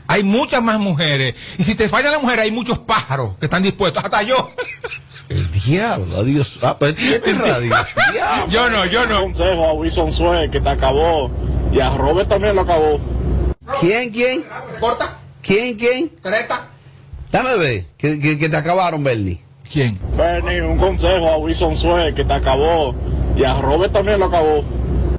[0.09, 1.35] Hay muchas más mujeres.
[1.59, 4.03] Y si te falla la mujer, hay muchos pájaros que están dispuestos.
[4.03, 4.51] Hasta yo.
[5.29, 6.59] El diablo, adiós.
[6.63, 7.75] Ah, pero es radio.
[8.13, 8.51] Diablo.
[8.51, 9.25] Yo no, yo no.
[9.25, 11.31] Un consejo a Wilson Sue que te acabó
[11.71, 12.99] y a Robert también lo acabó.
[13.79, 14.45] ¿Quién, quién?
[14.81, 15.19] Corta.
[15.43, 16.09] ¿Quién, quién?
[16.09, 16.71] Creta.
[17.31, 19.43] Dame ver, que, que, que te acabaron, Bernie.
[19.71, 19.99] ¿Quién?
[20.17, 22.95] Bernie, un consejo a Wilson Sue que te acabó
[23.37, 24.65] y a Robert también lo acabó.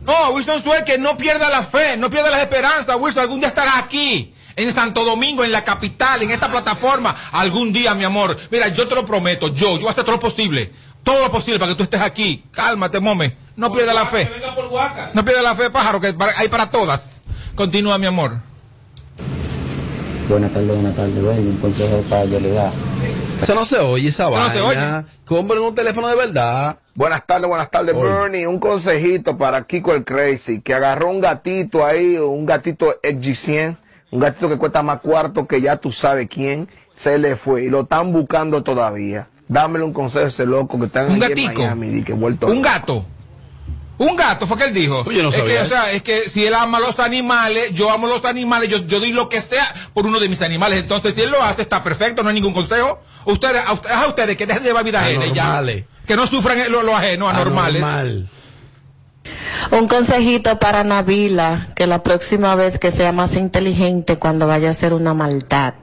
[0.10, 2.98] No, Wilson Suárez, que no pierda la fe, no pierda las esperanzas.
[3.00, 4.34] Wilson, algún día estarás aquí.
[4.60, 8.38] En Santo Domingo, en la capital, en esta plataforma, algún día, mi amor.
[8.52, 11.32] Mira, yo te lo prometo, yo, yo voy a hacer todo lo posible, todo lo
[11.32, 12.44] posible para que tú estés aquí.
[12.52, 14.30] Cálmate, mome, no pierda la fe.
[15.14, 17.22] No pierda la fe, pájaro, que para- hay para todas.
[17.56, 18.38] Continúa, mi amor.
[20.28, 21.24] Buenas tardes, buenas tardes.
[21.24, 22.72] Bueno, un consejo para Yolida.
[23.42, 24.50] Eso no se oye, esa no vaina.
[24.54, 25.06] se oye.
[25.26, 26.78] Compren un teléfono de verdad.
[26.96, 28.12] Buenas tardes, buenas tardes, Oye.
[28.12, 28.46] Bernie.
[28.46, 33.78] Un consejito para Kiko el Crazy, que agarró un gatito ahí, un gatito XG100,
[34.12, 37.70] un gatito que cuesta más cuarto que ya tú sabes quién, se le fue y
[37.70, 39.28] lo están buscando todavía.
[39.48, 41.18] Dámele un consejo a ese loco que está en.
[41.18, 43.06] Miami, que vuelto Un gato.
[43.98, 45.04] Un gato, fue que él dijo.
[45.04, 47.74] Pues yo no es sabía que, o sea, es que si él ama los animales,
[47.74, 50.80] yo amo los animales, yo, yo doy lo que sea por uno de mis animales.
[50.80, 53.02] Entonces, si él lo hace, está perfecto, no hay ningún consejo.
[53.26, 55.62] Ustedes, a, ustedes, a ustedes que dejen de llevar vida ajena ya.
[56.08, 57.84] Que no sufran lo, lo ajeno, anormales.
[57.84, 58.30] Anormal.
[59.72, 64.72] Un consejito para Navila, que la próxima vez que sea más inteligente cuando vaya a
[64.72, 65.74] hacer una maldad.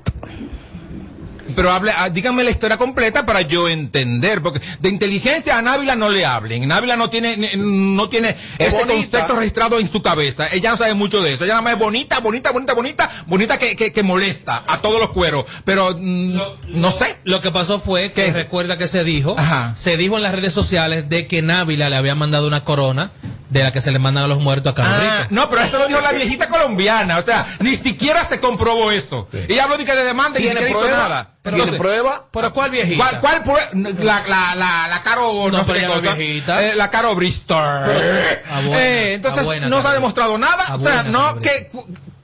[1.54, 5.94] Pero hable, ah, díganme la historia completa para yo entender, porque de inteligencia a Návila
[5.94, 6.66] no le hablen.
[6.66, 8.92] Návila no tiene, no tiene Es ese bonita.
[9.20, 10.48] concepto registrado en su cabeza.
[10.52, 11.44] Ella no sabe mucho de eso.
[11.44, 15.00] Ella nada más es bonita, bonita, bonita, bonita, bonita que, que, que molesta a todos
[15.00, 15.46] los cueros.
[15.64, 16.38] Pero, mm,
[16.74, 17.16] no sé.
[17.24, 19.72] Lo que pasó fue que recuerda que se dijo, Ajá.
[19.76, 23.12] se dijo en las redes sociales de que Návila le había mandado una corona
[23.50, 25.28] de la que se le mandan a los muertos a Carlos Ah, Rico.
[25.34, 27.18] no, pero eso lo dijo la viejita colombiana.
[27.18, 29.28] O sea, ni siquiera se comprobó eso.
[29.48, 31.30] Ella habló de que de demanda y ni ¿Tiene siquiera hizo nada.
[31.42, 32.24] ¿Tiene Entonces, prueba?
[32.32, 33.20] ¿Pero cuál viejita?
[33.20, 33.62] ¿Cuál, cuál
[34.00, 36.14] la, la, la, la Caro, No, no, sé cosa.
[36.14, 36.62] viejita.
[36.64, 37.56] Eh, la Caro Bristol.
[37.58, 40.74] Ah, buena, Eh, entonces, buena, no se ha demostrado nada.
[40.74, 41.70] O sea, no, que,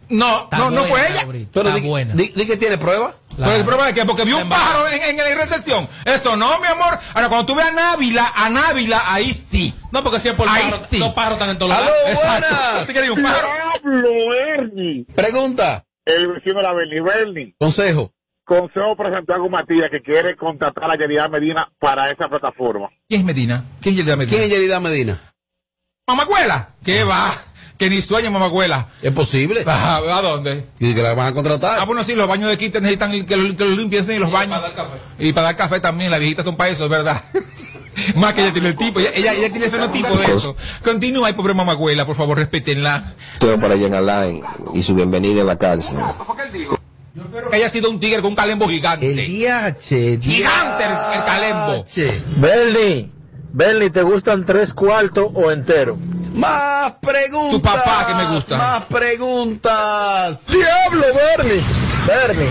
[0.09, 1.25] no, no, no fue ella.
[1.53, 2.15] Pero está di, buena.
[2.15, 3.15] di- di que tiene prueba.
[3.37, 5.89] Pues el problema es que porque vi un pájaro en, en la recepción.
[6.05, 6.99] Eso no, mi amor.
[7.15, 9.75] Ahora, cuando tú ves a Návila, a Návila, ahí sí.
[9.91, 10.99] No, porque si es por Ahí pájaro, sí.
[10.99, 11.99] los pájaros están en todos ¡Aló, lados.
[12.09, 12.47] Exacto.
[12.57, 12.87] buenas!
[12.87, 13.49] ¿Tú quieres un pájaro?
[13.83, 15.85] Pablo Bernie, Pregunta.
[16.05, 17.01] el vecino de la Bernie.
[17.01, 18.13] Bernie, Consejo.
[18.45, 22.89] consejo para Santiago Matías que quiere contratar a Yelida Medina para esa plataforma.
[23.09, 23.65] ¿Quién es Medina?
[23.81, 24.31] ¿Quién es Yelida Medina?
[24.37, 25.21] ¿Quién es Yerida Medina?
[26.07, 26.71] ¿Mamacuela?
[26.85, 27.31] ¿Qué va?
[27.83, 28.87] Que ni sueña Mamacuela.
[29.03, 29.61] Es posible.
[29.67, 30.67] ¿A, ¿A dónde?
[30.79, 31.81] Y que la van a contratar.
[31.81, 34.31] Ah, bueno, sí, los baños de Quito necesitan que lo, que lo limpien sí, los
[34.31, 34.61] baños.
[34.61, 34.99] para dar café.
[35.19, 37.21] Y para dar café también, la viejita son para eso, es verdad.
[38.15, 40.57] Más que ella tiene el tipo, ella, ella, ella tiene el fenotipo de eso.
[40.85, 43.03] Continúa, ay, pobre mamacuela, por favor, respétenla.
[43.61, 44.43] Para Jen Alain
[44.75, 45.99] y su bienvenida en la cárcel.
[47.51, 49.11] Que haya sido un tigre con un calembo gigante.
[49.11, 50.23] El DH.
[50.23, 51.85] Gigante el, el calembo.
[52.37, 53.11] Bernie,
[53.55, 55.99] Bernie, ¿te gustan tres cuartos o entero?
[56.35, 57.51] Más preguntas.
[57.51, 58.57] Tu papá que me gusta.
[58.57, 60.47] Más preguntas.
[60.47, 61.63] ¡Diablo, Bernie!
[62.07, 62.49] Bernie,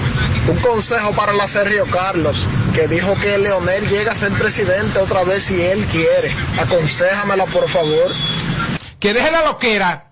[0.48, 5.24] Un consejo para la Sergio Carlos, que dijo que Leonel llega a ser presidente otra
[5.24, 6.32] vez si él quiere.
[6.62, 8.12] Aconséjamela, por favor.
[9.00, 10.08] Que deje la loquera.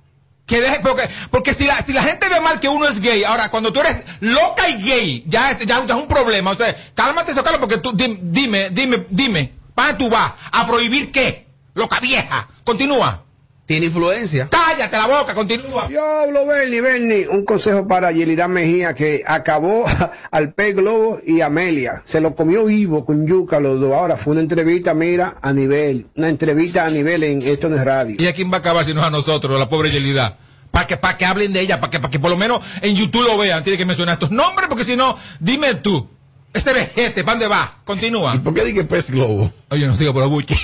[0.48, 3.24] Que deje, porque, porque si la, si la gente ve mal que uno es gay,
[3.24, 6.50] ahora cuando tú eres loca y gay, ya es, ya, es un problema.
[6.52, 10.34] O sea, cálmate, eso, Carlos, porque tú, dim- dime, dime, dime, ¿para tú vas?
[10.52, 11.48] ¿A prohibir qué?
[11.74, 12.50] Loca vieja.
[12.66, 13.24] Continúa.
[13.66, 14.50] Tiene influencia.
[14.52, 15.88] Cállate la boca, continúa.
[15.88, 17.30] Diablo, Bernie, Bernie.
[17.30, 19.86] Un consejo para Yelida Mejía que acabó
[20.32, 22.02] al pez globo y Amelia.
[22.04, 23.94] Se lo comió vivo con yuca los dos.
[23.94, 26.08] Ahora fue una entrevista, mira, a nivel.
[26.18, 28.18] Una entrevista a nivel en esto no es radio.
[28.20, 30.36] ¿Y a quién va a acabar si no es a nosotros, la pobre Yelida?
[30.72, 32.98] Para que, para que hablen de ella, para que, para que por lo menos en
[32.98, 33.64] YouTube lo vean.
[33.64, 36.19] Tiene que mencionar estos nombres, porque si no, dime tú.
[36.54, 37.80] Este vejete, ¿para dónde va?
[37.86, 38.36] Continúa.
[38.36, 39.52] ¿Y por qué dije pez globo?
[39.70, 40.58] Oye, no siga por la buche.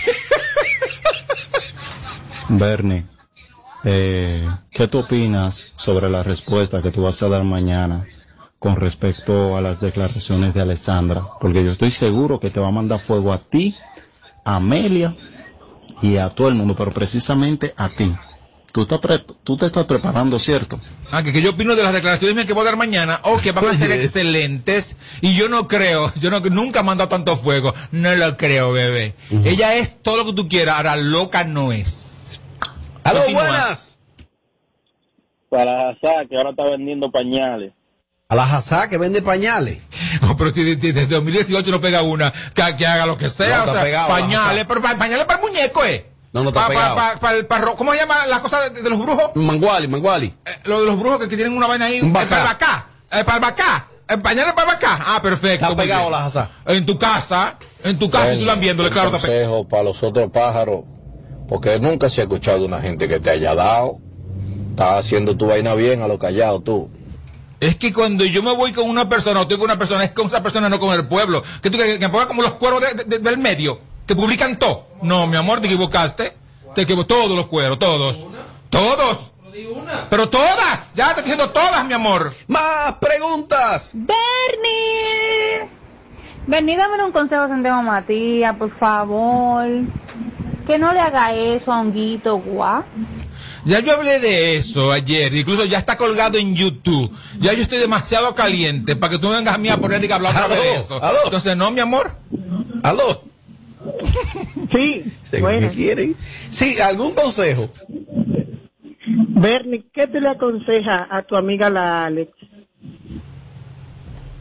[2.50, 3.06] Bernie,
[3.84, 8.06] eh, ¿qué tú opinas sobre la respuesta que tú vas a dar mañana
[8.58, 11.22] con respecto a las declaraciones de Alessandra?
[11.40, 13.76] Porque yo estoy seguro que te va a mandar fuego a ti,
[14.44, 15.16] a Amelia
[16.02, 18.12] y a todo el mundo, pero precisamente a ti.
[18.76, 20.82] Tú, estás pre- tú te estás preparando, ¿cierto?
[21.10, 23.54] Ah, que, que yo opino de las declaraciones que voy a dar mañana, o que
[23.54, 27.74] van a ser excelentes, y yo no creo, yo no, nunca he mandado tanto fuego,
[27.92, 29.16] no lo creo, bebé.
[29.46, 32.42] Ella es todo lo que tú quieras, ahora loca no es.
[33.06, 33.98] ¡Aló, buenas!
[35.50, 37.72] Para Hazá, que ahora está vendiendo pañales.
[38.28, 39.80] A la Hazá que vende pañales.
[40.22, 43.30] No, pero si de- de- desde 2018 no pega una, que, que haga lo que
[43.30, 46.08] sea, No, o está sea, pegado, pañales, pero pa- pañales para el muñeco, ¿eh?
[46.36, 46.96] No, no está Pa- pa- pegado.
[46.98, 49.32] pa- pa el parro- ¿Cómo se llama la cosa de, de los brujos?
[49.36, 50.34] Manguali, Manguali.
[50.46, 52.02] Eh, lo de los brujos que, que tienen una vaina ahí.
[52.02, 52.28] Un bacá.
[52.30, 52.88] Para el bacá.
[53.12, 53.90] eh, para el bacá.
[54.08, 55.00] Para el bacá.
[55.08, 55.66] Ah, perfecto.
[55.66, 56.52] Está pegado la Hazá.
[56.66, 59.44] En tu casa, en tu casa, y tú la viéndole, claro, está pegado.
[59.50, 60.82] consejo para los otros pájaros,
[61.48, 64.00] porque nunca se ha escuchado de una gente que te haya dado.
[64.72, 66.90] Estás haciendo tu vaina bien a lo callado tú.
[67.62, 70.12] Es que cuando yo me voy con una persona o estoy con una persona, es
[70.12, 71.42] con esa persona, no con el pueblo.
[71.62, 74.88] Que tú que, que pongas como los cueros de- de- del medio, que publican todo.
[75.02, 76.34] No, mi amor, te equivocaste.
[76.74, 77.14] Te equivocaste.
[77.14, 78.26] Todos los cueros, todos.
[78.70, 79.32] Todos.
[80.10, 80.94] Pero todas.
[80.96, 82.34] Ya te estoy diciendo todas, mi amor.
[82.48, 83.92] Más preguntas.
[83.94, 85.70] Bernie.
[86.48, 89.68] Bernie, dame un consejo a Santiago Matías, por favor.
[90.68, 92.84] Que no le haga eso a Honguito, guau.
[93.66, 97.12] Ya yo hablé de eso ayer, incluso ya está colgado en YouTube.
[97.40, 100.12] Ya yo estoy demasiado caliente para que tú me vengas a mí a poner y
[100.12, 101.02] hablar otra vez de eso.
[101.26, 102.16] Entonces, no, mi amor.
[102.84, 103.24] ¿Aló?
[104.72, 106.16] Sí, ¿Qué quieren?
[106.50, 107.70] Sí, ¿algún consejo?
[109.08, 112.32] Bernie, ¿qué te le aconseja a tu amiga la Alex?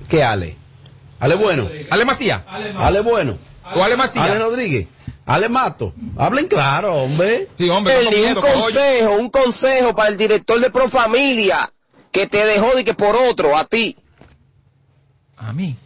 [0.08, 0.56] ¿Qué Ale?
[1.20, 1.68] Ale Bueno.
[1.90, 2.44] Ale Macía.
[2.46, 3.36] Ale Bueno.
[3.74, 4.24] O Ale Macía.
[4.24, 4.88] Ale Rodríguez.
[5.26, 5.94] Ale Mato.
[6.16, 7.48] Hablen claro, hombre.
[7.58, 11.72] Sí, un consejo, un consejo para el director de Profamilia
[12.12, 13.96] que te dejó de que por otro, a ti.
[15.36, 15.76] A mí.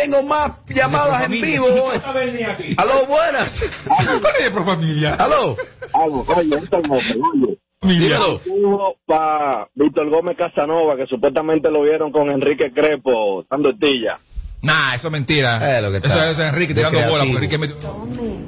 [0.00, 1.66] Tengo más llamadas en vivo.
[2.76, 3.64] Aló, buenas.
[5.18, 5.56] Aló.
[5.92, 7.58] Algo, oye, Víctor Gómez, oye.
[9.06, 14.18] Para Víctor Gómez Casanova, que supuestamente lo vieron con Enrique Crepo, dando estilla.
[14.60, 15.78] Nah, eso es mentira.
[15.78, 17.68] Eh, lo que eso es Enrique de tirando bola, Enrique me-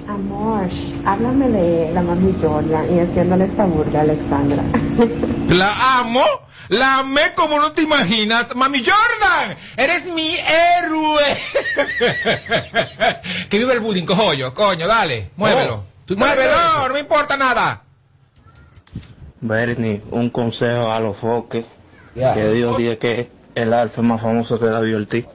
[0.08, 0.68] Amor,
[1.06, 4.64] háblame de la mami Jordan y haciéndole esta burla a Alexandra.
[5.48, 6.24] La amo,
[6.68, 8.54] la amé como no te imaginas.
[8.56, 11.22] Mami Jordan, eres mi héroe.
[13.48, 15.84] que vive el bullying, cojollo, coño, dale, muévelo.
[16.06, 17.82] ¿tú te muévelo, no me importa nada.
[19.40, 21.64] Bernie, un consejo a los foques.
[22.14, 25.26] Que Dios diga que el alfa es más famoso que David Ortiz.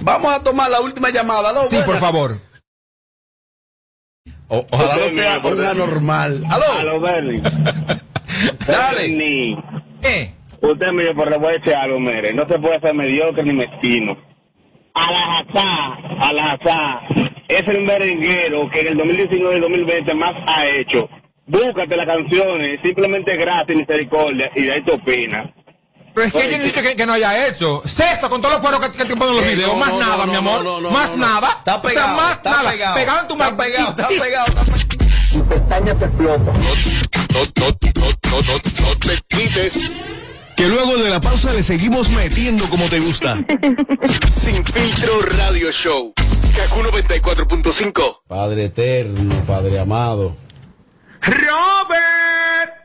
[0.00, 1.50] Vamos a tomar la última llamada.
[1.50, 2.32] Aló, Sí, por favor.
[4.48, 6.44] O- ojalá no sea un anormal.
[6.50, 6.64] Aló.
[6.78, 7.42] Aló, Bernie.
[8.66, 9.56] Bernie.
[10.02, 10.30] ¿Qué?
[10.60, 12.32] Usted me dijo, pero le voy a decir algo, mire.
[12.34, 14.16] No se puede ser mediocre ni mezquino.
[14.94, 17.00] Alajazá, Alajazá,
[17.48, 21.08] es el merenguero que en el 2019 y 2020 más ha hecho.
[21.46, 25.50] Búscate las canciones, simplemente gratis, misericordia, y de ahí te opinas.
[26.14, 27.82] Pero es que yo no he dicho que, que no haya eso.
[27.86, 29.72] Cesto con todos los cueros que, que te ponen en los videos.
[29.72, 30.64] no, más no, nada, no, mi amor.
[30.64, 31.26] no, no, más no, no.
[31.26, 31.48] nada.
[31.58, 32.70] Está O sea, pegado, más está nada.
[32.70, 32.94] pegado.
[32.94, 35.48] Pegado en tu Está ma- pegado, está pegado, está pegado.
[35.48, 36.52] pestaña te explota.
[36.52, 37.72] No, no, no,
[38.30, 39.80] no, no, no te quites.
[40.56, 43.38] Que luego de la pausa le seguimos metiendo como te gusta.
[44.30, 46.12] Sin filtro radio show.
[46.54, 48.18] Kaku 94.5.
[48.28, 50.36] Padre eterno, Padre amado.
[51.22, 52.84] Robert.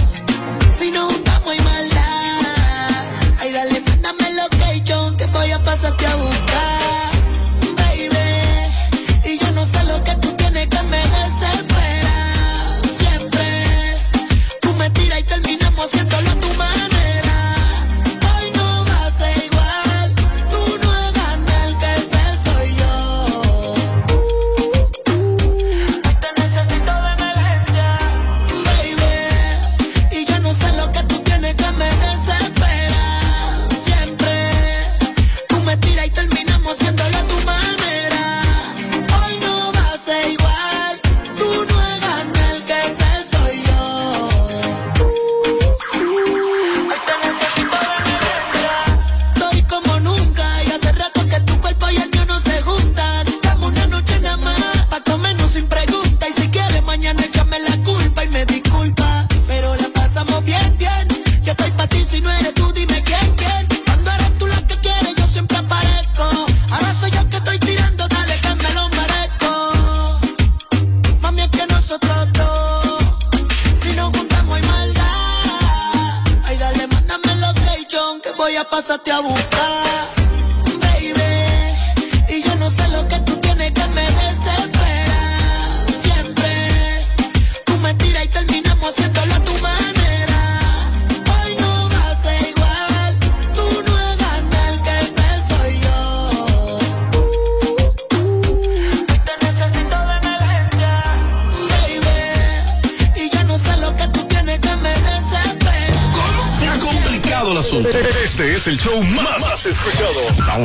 [5.63, 6.80] pasarte a buscar,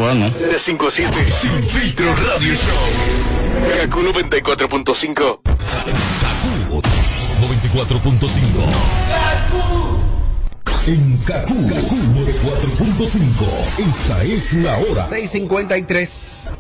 [0.07, 0.30] bueno.
[0.30, 1.12] De 5 a 7.
[1.32, 2.74] Sin filtro radio show.
[3.76, 5.40] Kaku 94.5.
[7.40, 9.26] 94.5.
[10.86, 13.18] En Kaku, Kaku 94.5.
[13.90, 15.07] Esta es la hora.
[15.07, 16.50] 653.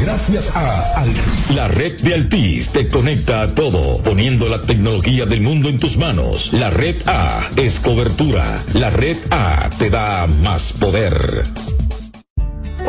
[0.00, 1.54] Gracias a Altis.
[1.54, 5.96] La red de Altis te conecta a todo, poniendo la tecnología del mundo en tus
[5.96, 6.52] manos.
[6.52, 8.64] La red A es cobertura.
[8.72, 11.44] La red A te da más poder.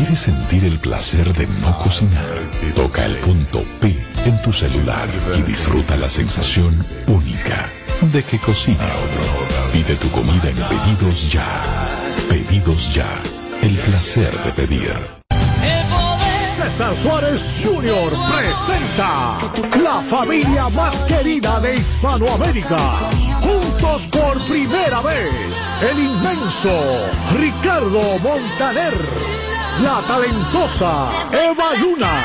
[0.00, 2.24] ¿Quieres sentir el placer de no cocinar?
[2.74, 3.94] Toca el punto P
[4.24, 6.74] en tu celular y disfruta la sensación
[7.06, 7.70] única
[8.10, 9.70] de que cocina otro.
[9.74, 11.46] Pide tu comida en Pedidos Ya.
[12.30, 13.06] Pedidos Ya.
[13.60, 15.20] El placer de pedir.
[16.56, 18.12] César Suárez Jr.
[18.38, 19.36] presenta
[19.82, 22.78] la familia más querida de Hispanoamérica.
[23.42, 28.94] Juntos por primera vez, el inmenso Ricardo Montaner,
[29.82, 32.24] la talentosa Eva Luna,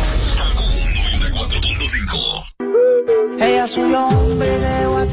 [3.41, 5.05] Ella subió un video a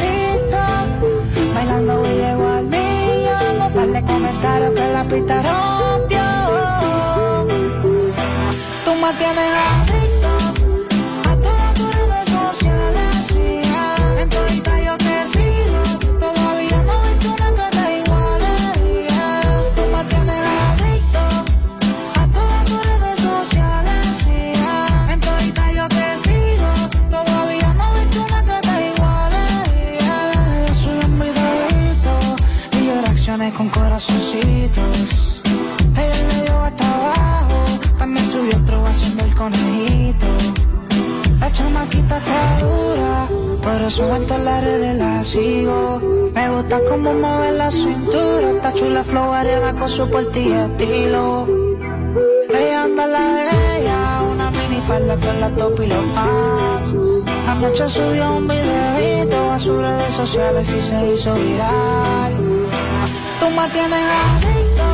[9.11, 9.81] la tienen a,
[11.31, 13.95] a todas tus redes sociales mía.
[14.21, 14.37] En tu
[14.85, 15.81] yo te sigo,
[16.19, 18.53] todavía no he visto una que te iguale.
[19.75, 21.25] Tú me tienes a,
[22.21, 24.73] a todas tus redes sociales mía.
[25.13, 25.31] En tu
[25.75, 26.71] yo te sigo,
[27.09, 29.43] todavía no he visto una que te iguale.
[29.99, 30.65] Yeah.
[30.67, 31.13] Yo soy un
[32.79, 32.93] y yo
[33.57, 35.00] con corazoncito.
[41.53, 43.27] chamaquita está dura.
[43.61, 46.01] Por eso aguanto las redes, la sigo.
[46.33, 48.51] Me gusta cómo mueve la cintura.
[48.55, 51.47] Está chula flow arena con su portilla estilo.
[52.49, 56.95] Ella anda la de ella, una minifalda con la top y los pants.
[57.47, 62.33] Anoche subió un videito a sus redes sociales y se hizo viral.
[63.39, 64.90] Tú me tienes adicto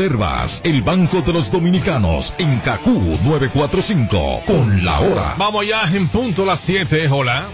[0.00, 5.34] Reservas, el Banco de los Dominicanos, en Cacú 945, con la hora.
[5.36, 7.46] Vamos ya en punto las 7, hola.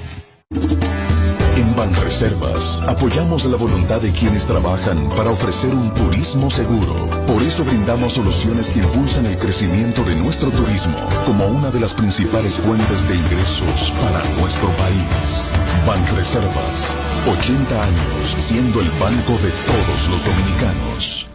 [1.57, 6.95] En Banreservas apoyamos la voluntad de quienes trabajan para ofrecer un turismo seguro.
[7.27, 10.95] Por eso brindamos soluciones que impulsan el crecimiento de nuestro turismo
[11.25, 15.51] como una de las principales fuentes de ingresos para nuestro país.
[15.85, 16.95] Banreservas,
[17.27, 21.27] 80 años siendo el banco de todos los dominicanos.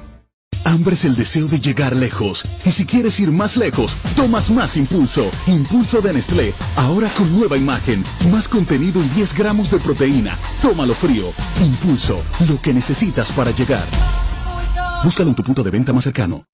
[0.72, 2.45] Hambre es el deseo de llegar lejos.
[2.63, 5.30] Y si quieres ir más lejos, tomas más impulso.
[5.45, 6.53] Impulso de Nestlé.
[6.78, 8.05] Ahora con nueva imagen.
[8.32, 10.34] Más contenido y 10 gramos de proteína.
[10.61, 11.26] Tómalo frío.
[11.59, 12.24] Impulso.
[12.47, 13.86] Lo que necesitas para llegar.
[15.03, 16.45] Búscalo en tu punto de venta más cercano.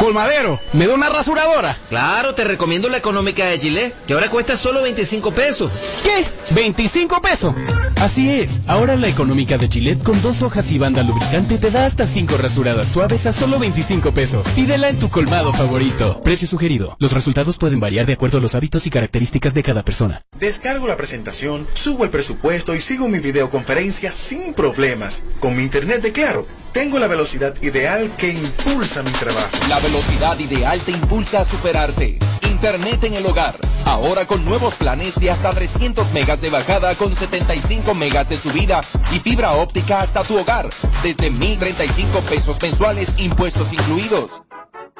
[0.00, 1.76] Colmadero, ¿me da una rasuradora?
[1.90, 5.70] Claro, te recomiendo la económica de Gillette, que ahora cuesta solo 25 pesos.
[6.02, 6.24] ¿Qué?
[6.54, 7.54] ¿25 pesos?
[8.00, 11.84] Así es, ahora la económica de Gillette con dos hojas y banda lubricante te da
[11.84, 14.48] hasta 5 rasuradas suaves a solo 25 pesos.
[14.48, 16.18] Pídela en tu colmado favorito.
[16.22, 16.96] Precio sugerido.
[16.98, 20.24] Los resultados pueden variar de acuerdo a los hábitos y características de cada persona.
[20.38, 25.24] Descargo la presentación, subo el presupuesto y sigo mi videoconferencia sin problemas.
[25.38, 29.48] Con mi internet de Claro, tengo la velocidad ideal que impulsa mi trabajo.
[29.68, 32.18] La velocidad ideal te impulsa a superarte.
[32.42, 33.56] Internet en el hogar.
[33.84, 38.82] Ahora con nuevos planes de hasta 300 megas de bajada con 75 megas de subida
[39.12, 40.68] y fibra óptica hasta tu hogar.
[41.02, 44.44] Desde 1035 pesos mensuales, impuestos incluidos.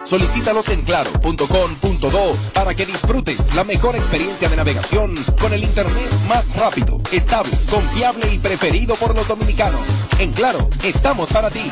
[0.04, 6.52] Solicítalos en claro.com.do para que disfrutes la mejor experiencia de navegación con el internet más
[6.56, 9.80] rápido, estable, confiable y preferido por los dominicanos.
[10.18, 11.70] En Claro, estamos para ti.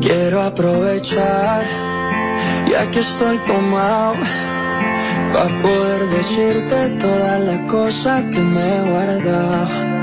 [0.00, 1.64] Quiero aprovechar,
[2.68, 4.16] ya que estoy tomado,
[5.32, 9.94] para poder decirte todas las cosas que me he guardado.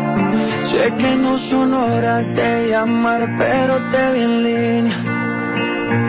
[0.63, 4.99] Sé que no son horas de llamar, pero te vi en línea.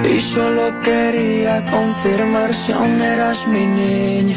[0.05, 4.37] Y solo quería confirmar si aún eras mi niña.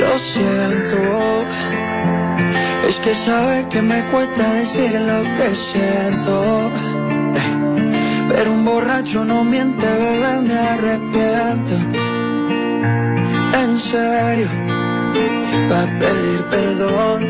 [0.00, 1.46] Lo siento,
[2.88, 6.70] es que sabe que me cuesta decir lo que siento.
[8.28, 12.15] Pero un borracho no miente, bebé, me arrepiento.
[13.62, 14.48] En serio,
[15.68, 17.26] para pedir perdón,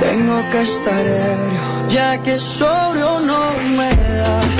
[0.00, 3.42] tengo que estar ebrio, ya que sobrio no
[3.76, 4.59] me da.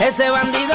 [0.00, 0.74] Ese bandido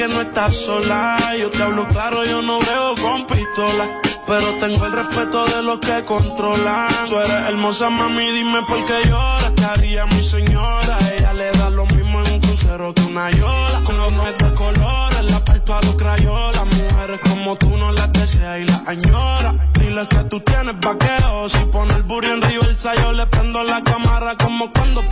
[0.00, 1.18] que no estás sola.
[1.38, 4.00] Yo te hablo claro, yo no veo con pistola.
[4.26, 6.88] Pero tengo el respeto de los que controlan.
[7.10, 9.54] Tú eres hermosa, mami, dime por qué lloras.
[9.54, 10.96] Te haría mi señora.
[11.12, 13.82] Ella le da lo mismo en un crucero que una yola.
[13.84, 16.64] Con los de colores, la parto a los crayolas.
[16.64, 19.54] Mujeres como tú no las deseas y las añoras.
[19.74, 21.48] Dile que tú tienes vaqueo.
[21.50, 22.60] Si pone el burro en el
[23.02, 25.02] yo le prendo la cámara como cuando